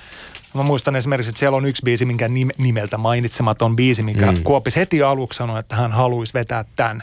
[0.56, 4.44] Mä muistan esimerkiksi, että siellä on yksi biisi, minkä nimeltä mainitsematon biisi, mikä mm.
[4.44, 7.02] Kuopis heti aluksi sanoi, että hän haluaisi vetää tämän.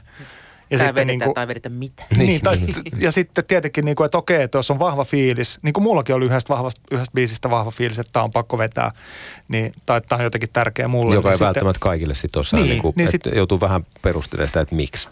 [0.73, 2.05] Ja tai sitten niin kuin, tai vedetä mitä.
[2.17, 2.57] Niin, tai,
[3.01, 6.15] ja sitten tietenkin, niin kuin, että okei, että jos on vahva fiilis, niin kuin mullakin
[6.15, 8.91] oli yhdestä, vahvasta, yhdestä biisistä vahva fiilis, että tämä on pakko vetää,
[9.49, 11.15] niin, tai että tämä on jotenkin tärkeä mulle.
[11.15, 14.49] Joka ei sitten, välttämättä kaikille sitten tuossa, niin, niin kuin, niin sit, joutuu vähän perustelemaan
[14.49, 15.09] sitä, että miksi.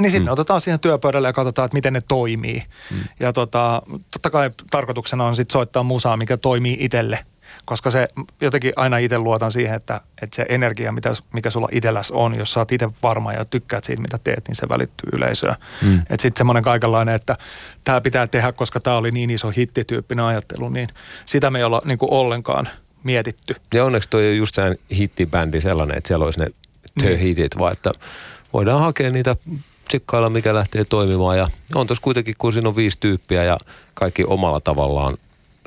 [0.00, 0.32] Niin sitten mm.
[0.32, 2.62] otetaan siihen työpöydälle ja katsotaan, että miten ne toimii.
[2.90, 2.98] Mm.
[3.20, 7.18] Ja tota, totta kai tarkoituksena on sitten soittaa musaa, mikä toimii itselle–
[7.64, 8.08] koska se
[8.40, 12.52] jotenkin aina itse luotan siihen, että, että se energia, mitä, mikä sulla itselläs on, jos
[12.52, 15.54] sä oot itse varma ja tykkäät siitä, mitä teet, niin se välittyy yleisöön.
[15.82, 15.98] Mm.
[15.98, 17.36] Että sitten semmoinen kaikenlainen, että
[17.84, 20.88] tämä pitää tehdä, koska tämä oli niin iso hittityyppinen ajattelu, niin
[21.24, 22.68] sitä me ei olla niin kuin ollenkaan
[23.04, 23.54] mietitty.
[23.74, 26.46] Ja onneksi toi on just sehän hittibändi sellainen, että siellä olisi ne
[27.00, 27.92] the-hitit, vaan että
[28.52, 29.36] voidaan hakea niitä
[29.88, 31.38] tsekkailla, mikä lähtee toimimaan.
[31.38, 33.58] Ja on tuossa kuitenkin, kun siinä on viisi tyyppiä ja
[33.94, 35.16] kaikki omalla tavallaan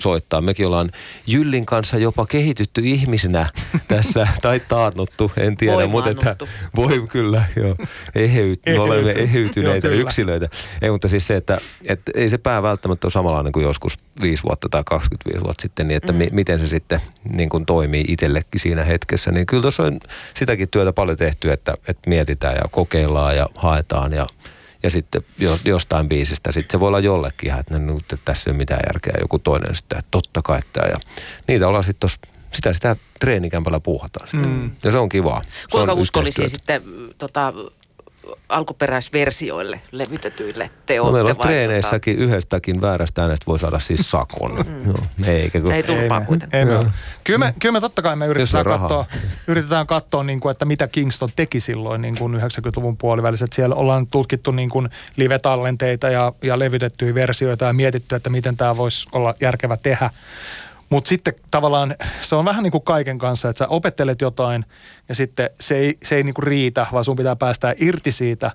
[0.02, 0.42] soittaa.
[0.42, 0.92] Mekin ollaan
[1.28, 3.50] Jyllin kanssa jopa kehitytty ihmisinä
[3.88, 6.36] tässä, tai taannuttu, en tiedä, mutta että
[6.76, 7.76] voi kyllä, joo,
[8.16, 10.50] eheyt, me olemme eheytyneitä joo, yksilöitä.
[10.82, 14.44] Ei, mutta siis se, että, että ei se pää välttämättä ole samanlainen kuin joskus viisi
[14.44, 16.18] vuotta tai 25 vuotta sitten, niin että mm.
[16.18, 17.00] mi, miten se sitten
[17.36, 19.32] niin kuin toimii itsellekin siinä hetkessä.
[19.32, 20.00] Niin kyllä tuossa on
[20.34, 24.28] sitäkin työtä paljon tehty, että, että mietitään ja kokeillaan ja haetaan ja
[24.84, 25.26] ja sitten
[25.66, 28.80] jostain biisistä, sitten se voi olla jollekin ihan, että, no, että tässä ei ole mitään
[28.88, 30.88] järkeä, joku toinen sitten, että totta kai tämä.
[30.88, 30.98] Ja
[31.48, 32.10] niitä ollaan sitten
[32.54, 34.52] sitä, sitä treenikämpällä puuhataan sitten.
[34.52, 34.72] Mm.
[34.84, 35.42] Ja se on kivaa.
[35.72, 36.82] Kuinka uskollisia sitten
[37.18, 37.54] tota,
[38.50, 41.12] alkuperäisversioille levytetyille teoille?
[41.12, 42.26] No meillä on treeneissäkin tota...
[42.26, 44.66] yhdestäkin väärästä äänestä voi saada siis sakon.
[44.68, 44.86] Mm.
[44.88, 45.72] Joo, eikä kun...
[45.72, 46.70] Ei tulpaa kuitenkaan.
[46.70, 46.86] Ei, ei,
[47.24, 49.06] kyllä, me, kyllä me totta kai me yritetään katsoa,
[49.48, 53.46] yritetään katsoa niin kuin, että mitä Kingston teki silloin niin kuin 90-luvun puolivälissä.
[53.54, 58.78] Siellä ollaan tutkittu niin kuin live-tallenteita ja, ja levytettyjä versioita ja mietitty, että miten tämä
[58.78, 60.10] voisi olla järkevä tehdä.
[60.90, 64.66] Mutta sitten tavallaan se on vähän niin kuin kaiken kanssa, että sä opettelet jotain
[65.10, 68.52] ja sitten se ei, se ei niin kuin riitä, vaan sun pitää päästää irti siitä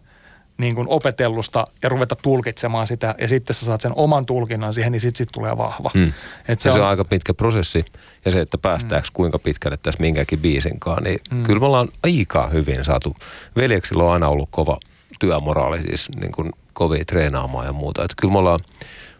[0.58, 4.92] niin kuin opetellusta ja ruveta tulkitsemaan sitä ja sitten sä saat sen oman tulkinnan siihen,
[4.92, 5.90] niin sitten sit tulee vahva.
[5.94, 6.12] Hmm.
[6.48, 7.84] Et se, ja se on aika pitkä prosessi
[8.24, 9.14] ja se, että päästäänkö hmm.
[9.14, 11.42] kuinka pitkälle tässä minkäkin biisinkaan, niin hmm.
[11.42, 13.16] kyllä me ollaan aika hyvin saatu.
[13.56, 14.78] Veljeksillä on aina ollut kova
[15.20, 18.04] työmoraali, siis niin kuin kovia treenaamaan ja muuta.
[18.04, 18.60] Että kyllä me ollaan,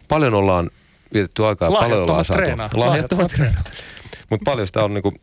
[0.07, 0.69] paljon ollaan
[1.13, 2.79] vietetty aikaa paljon ollaan saatu.
[2.79, 3.63] Lahjattomat treenaa.
[4.29, 5.13] Mutta paljon sitä on niinku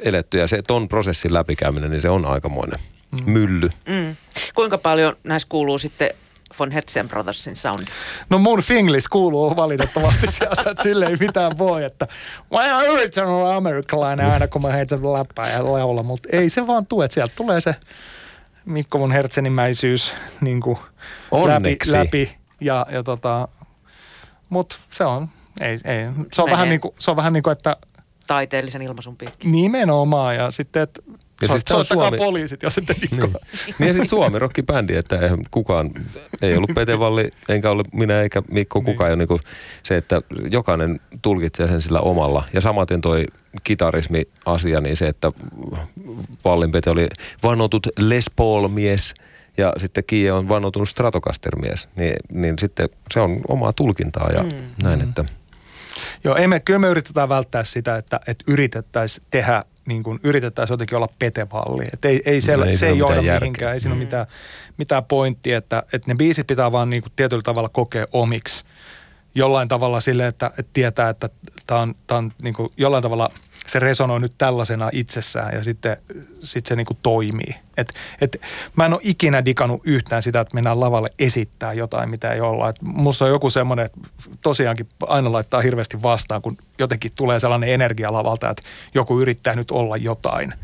[0.00, 2.78] eletty ja se ton prosessin läpikäyminen, niin se on aikamoinen
[3.10, 3.32] mm.
[3.32, 3.70] mylly.
[3.88, 4.16] Mm.
[4.54, 6.10] Kuinka paljon näissä kuuluu sitten
[6.58, 7.86] von Hertzen Brothersin sound?
[8.30, 12.06] No mun finglis kuuluu valitettavasti sieltä, että sille ei mitään voi, että
[12.50, 16.86] mä yritän olla amerikkalainen aina, kun mä heitän läppää ja laula, mutta ei se vaan
[16.86, 17.74] tule, että sieltä tulee se
[18.64, 20.78] Mikko von Hertzenimäisyys niin kuin
[21.46, 23.48] läpi, läpi ja, ja tota,
[24.48, 25.28] mutta se on,
[25.60, 26.06] ei, ei.
[26.32, 27.76] Se on, vähän niin kuin, se on vähän niin kuin, että...
[28.26, 29.48] Taiteellisen ilmaisun piikki.
[29.48, 31.02] Nimenomaan ja sitten, että
[31.42, 32.16] ja siis so, Suomi...
[32.16, 33.20] poliisit, jos ette niin.
[33.78, 35.90] niin ja sitten Suomi bändi, että eihän kukaan,
[36.42, 38.84] ei ollut Pete Valli, enkä ole minä eikä Mikko, niin.
[38.84, 39.40] kukaan ei ole niin
[39.82, 42.44] se, että jokainen tulkitsee sen sillä omalla.
[42.52, 43.24] Ja samaten toi
[43.64, 45.32] kitarismi-asia, niin se, että
[46.44, 47.08] Vallin Pete oli
[47.42, 49.14] vannotut Les Paul-mies–
[49.58, 54.50] ja sitten Kie on vannotunut Stratocaster-mies, niin, niin sitten se on omaa tulkintaa ja mm.
[54.82, 55.24] näin, että...
[56.24, 60.74] Joo, ei me, kyllä me yritetään välttää sitä, että, että yritettäisiin tehdä niin kuin yritettäisiin
[60.74, 61.84] jotenkin olla petevalli.
[61.92, 64.00] Et ei, ei, se, No ei se ei johda mihinkään, ei siinä Mm.
[64.00, 64.26] ole mitään,
[64.76, 68.64] mitään pointtia, että, että ne biisit pitää vaan niin kuin tietyllä tavalla kokea omiksi.
[69.34, 71.28] Jollain tavalla sille, että, että tietää, että
[71.66, 73.30] tämä on, tää on niin kuin jollain tavalla
[73.66, 75.96] se resonoi nyt tällaisena itsessään ja sitten
[76.40, 77.54] sit se niin kuin toimii.
[77.76, 78.40] Et, et,
[78.76, 82.68] mä en ole ikinä digannut yhtään sitä, että mennään lavalle esittää jotain, mitä ei olla.
[82.68, 84.00] Et musta on joku semmoinen, että
[84.42, 88.62] tosiaankin aina laittaa hirveästi vastaan, kun jotenkin tulee sellainen energia lavalta, että
[88.94, 90.54] joku yrittää nyt olla jotain.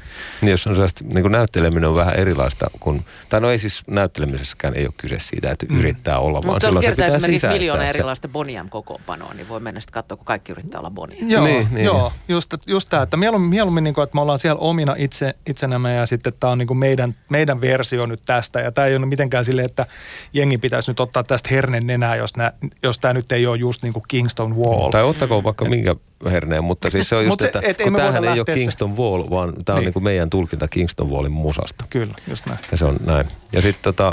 [0.40, 3.82] Niin jos on sellaista, niin kuin näytteleminen on vähän erilaista kuin, tai no ei siis
[3.86, 5.78] näyttelemisessäkään ei ole kyse siitä, että Mm.
[5.78, 9.80] yrittää olla, vaan Mutta silloin se pitää esimerkiksi sisäistää miljoona erilaista Boniam-kokoonpanoa, niin voi mennä
[9.80, 11.16] sitten katsoa, kun kaikki yrittää olla Bonia.
[11.26, 11.84] Joo, Niin, niin, niin.
[11.84, 15.34] joo just, just tämä, että mieluummin, mieluummin niin kuin, että me ollaan siellä omina itse,
[15.46, 18.60] itsenämme ja sitten tämä on niin kuin meidän, meidän versio nyt tästä.
[18.60, 19.86] Ja tämä ei ole mitenkään silleen, että
[20.32, 23.82] jengi pitäisi nyt ottaa tästä hernen nenää, jos, nää, jos tämä nyt ei ole just
[23.82, 24.90] niin kuin Kingston Wall.
[24.90, 25.94] Tai ottakoon vaikka minkä
[26.30, 28.60] herneen, mutta siis se on just, se- että et kun tämähän ei ole lähteä se-
[28.60, 29.86] Kingston Wall, vaan tämä on Niin.
[29.86, 31.84] niin kuin meidän tulkinta Kingston Wallin musasta.
[31.90, 32.58] Kyllä, just näin.
[32.70, 33.26] Ja se on näin.
[33.52, 34.12] Ja sitten tota,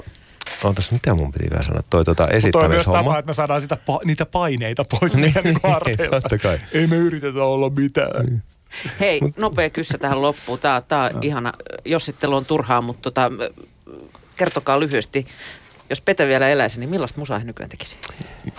[0.63, 1.81] Ootas, mitä mun piti vielä sanoa?
[1.89, 3.03] Toi tota Mutta toi on myös esittämishomma.
[3.03, 6.29] tapa, että me saadaan sitä, niitä paineita pois meidän niin harteilta.
[6.73, 8.41] Ei me yritetä olla mitään.
[8.99, 10.59] Hei, nopea kyssä tähän loppuun.
[10.59, 11.53] Tämä, tämä on ihana,
[11.85, 13.31] jossittelu on turhaa, mutta tota,
[14.35, 15.27] kertokaa lyhyesti,
[15.89, 17.97] jos Pete vielä eläisi, niin millaista musaa hän nykyään tekisi?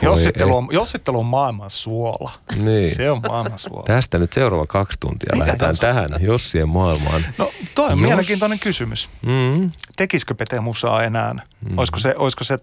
[0.02, 2.32] Jossittelu on, jossittelu on maailman suola.
[2.56, 2.94] Niin.
[2.94, 3.82] Se on maailman suola.
[3.86, 5.80] Tästä nyt seuraava kaksi tuntia Mitä lähdetään jos?
[5.80, 7.24] tähän Jossien maailmaan.
[7.38, 9.10] No toi on Jos- mielenkiintoinen kysymys.
[9.22, 9.70] Mm.
[9.96, 11.34] tekisikö Pete musaa enää?
[11.70, 11.78] Mm.
[11.78, 12.58] Olisiko, se, olisiko se,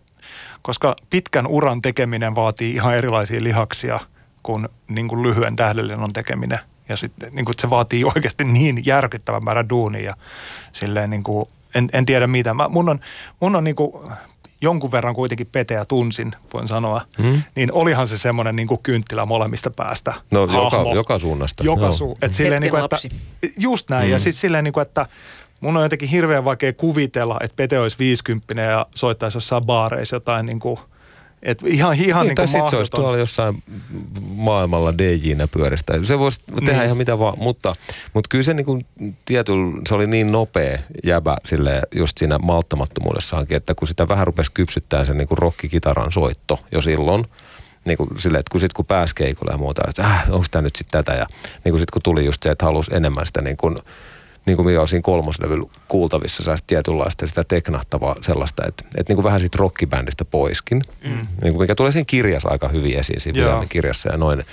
[0.62, 4.00] koska pitkän uran tekeminen vaatii ihan erilaisia lihaksia
[4.44, 6.60] kuin, niin kuin lyhyen tähdellennon tekeminen.
[6.90, 10.02] Ja sitten niin kuin, se vaatii oikeasti niin järkyttävän määrän duunia.
[10.04, 10.12] Ja
[10.74, 12.54] silleen niin kuin, en, en tiedä mitä.
[12.54, 13.00] Mä, mun on,
[13.40, 13.94] mun on niin kuin,
[14.62, 17.02] jonkun verran kuitenkin Peteä tunsin, voin sanoa.
[17.18, 17.42] Mm.
[17.56, 20.14] Niin olihan se semmoinen niin kuin kynttilä molemmista päästä.
[20.32, 20.96] No joka, hahmo.
[20.96, 21.64] joka suunnasta.
[21.64, 22.18] Joka suu.
[22.22, 22.98] Et silleen niin kuin, että,
[23.60, 24.08] just näin.
[24.08, 24.12] Mm.
[24.12, 25.06] Ja sitten silleen, niin kuin, että
[25.62, 30.46] mun on jotenkin hirveän vaikea kuvitella, että Pete olisi 50 ja soittaisi jossain baareissa jotain
[30.46, 30.80] niin kuin,
[31.44, 33.64] et ihan, ihan Niin, niin, tai sitten se olisi tuolla jossain
[34.36, 35.94] maailmalla DJ-nä pyöristä.
[36.04, 36.86] Se voisi tehdä Niin.
[36.86, 37.76] ihan mitä vaan, mutta,
[38.14, 38.86] mutta kyllä se, niin kuin
[39.26, 44.52] tietyllä, se oli niin nopea jäbä sille just siinä malttamattomuudessaankin, että kun sitä vähän rupesi
[44.52, 47.26] kypsyttää sen niin kuin rockikitaran soitto jo silloin,
[47.86, 50.62] niin kuin sille, että kun, sit, kun pääsi keikolle ja muuta, että äh, onko tämä
[50.62, 51.26] nyt sitten tätä ja
[51.64, 53.76] niin kuin sit, kun tuli just se, että halusi enemmän sitä niin kuin,
[54.48, 59.16] niin kuin mikä on siinä kolmoslevyllä kuultavissa, sitä tietynlaista sitä teknahtavaa sellaista, että, että niin
[59.16, 61.10] kuin vähän siitä rockibändistä poiskin, mm.
[61.10, 64.44] niin kuin mikä tulee siinä kirjassa aika hyvin esiin, siinä kirjassa ja noin.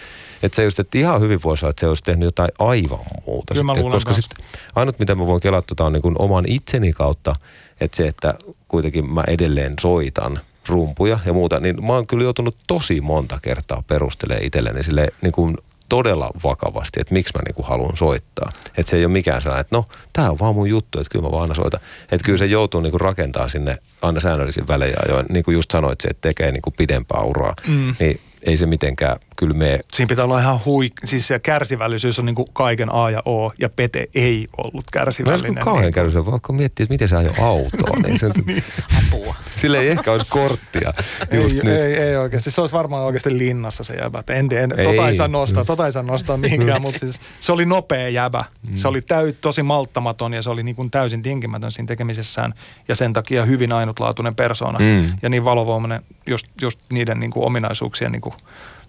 [0.43, 3.55] Että se just, että ihan hyvin voisi olla, että se olisi tehnyt jotain aivan muuta.
[3.55, 4.29] Kyllä sitten, koska kanssa.
[4.39, 7.37] sit, ainut mitä mä voin kelata tota on niin kuin oman itseni kautta,
[7.81, 8.35] että se, että
[8.69, 13.83] kuitenkin mä edelleen soitan rumpuja ja muuta, niin mä oon kyllä joutunut tosi monta kertaa
[13.87, 15.57] perustelemaan itselleni sille niin kuin
[15.89, 18.53] todella vakavasti, että miksi mä niin kuin haluan soittaa.
[18.79, 21.25] Että se ei ole mikään sellainen, että no, tämä on vaan mun juttu, että kyllä
[21.25, 21.81] mä vaan aina soitan.
[22.13, 25.27] Että kyllä se joutuu niin kuin rakentaa sinne aina säännöllisin välejä ajoin.
[25.29, 27.95] Niin kuin just sanoit, se, että tekee niin kuin pidempää uraa, Mm.
[28.01, 32.27] niin ei se mitenkään kyllä mene Siinä pitää olla ihan hui, siis se kärsivällisyys on
[32.27, 35.55] niin kuin kaiken A ja O, ja Pete ei ollut No jos kärsivällinen.
[35.55, 38.27] kun kauhean käy se, vaikka miettii, että miten se ajoi autoa, niin se,
[39.09, 39.35] Apua.
[39.57, 40.95] sille ei ehkä olisi korttia
[41.33, 41.75] just ei, nyt.
[41.85, 42.51] ei, ei, oikeasti.
[42.51, 44.23] Se olisi varmaan oikeasti linnassa se jäbä.
[44.29, 44.87] En, en, Ei.
[44.87, 48.45] tota ei saa nostaa, tota ei saa nostaa mihinkään, mutta siis se oli nopea jäbä.
[48.75, 52.55] Se oli täy, tosi malttamaton ja se oli niin kuin täysin tinkimätön siinä tekemisessään
[52.89, 55.13] ja sen takia hyvin ainutlaatuinen persona Mm.
[55.23, 58.35] ja niin valovoimainen just, just niiden niin kuin ominaisuuksien niin kuin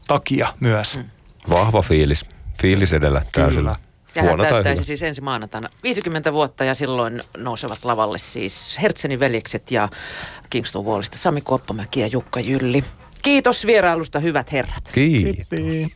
[0.07, 0.99] takia myös.
[1.49, 2.25] Vahva fiilis.
[2.61, 3.75] Fiilis edellä täysillä.
[4.15, 4.85] Ja hän Huono tai täyttäisi hyvä.
[4.85, 9.89] siis ensi maanantaina 50 vuotta ja silloin nousevat lavalle siis Hertsenin veljekset ja
[10.49, 12.83] Kingston Wallista Sami Kuoppamäki ja Jukka Jylli.
[13.21, 14.91] Kiitos vierailusta hyvät herrat.
[14.93, 15.47] Kiitos.
[15.49, 15.95] Kiitti.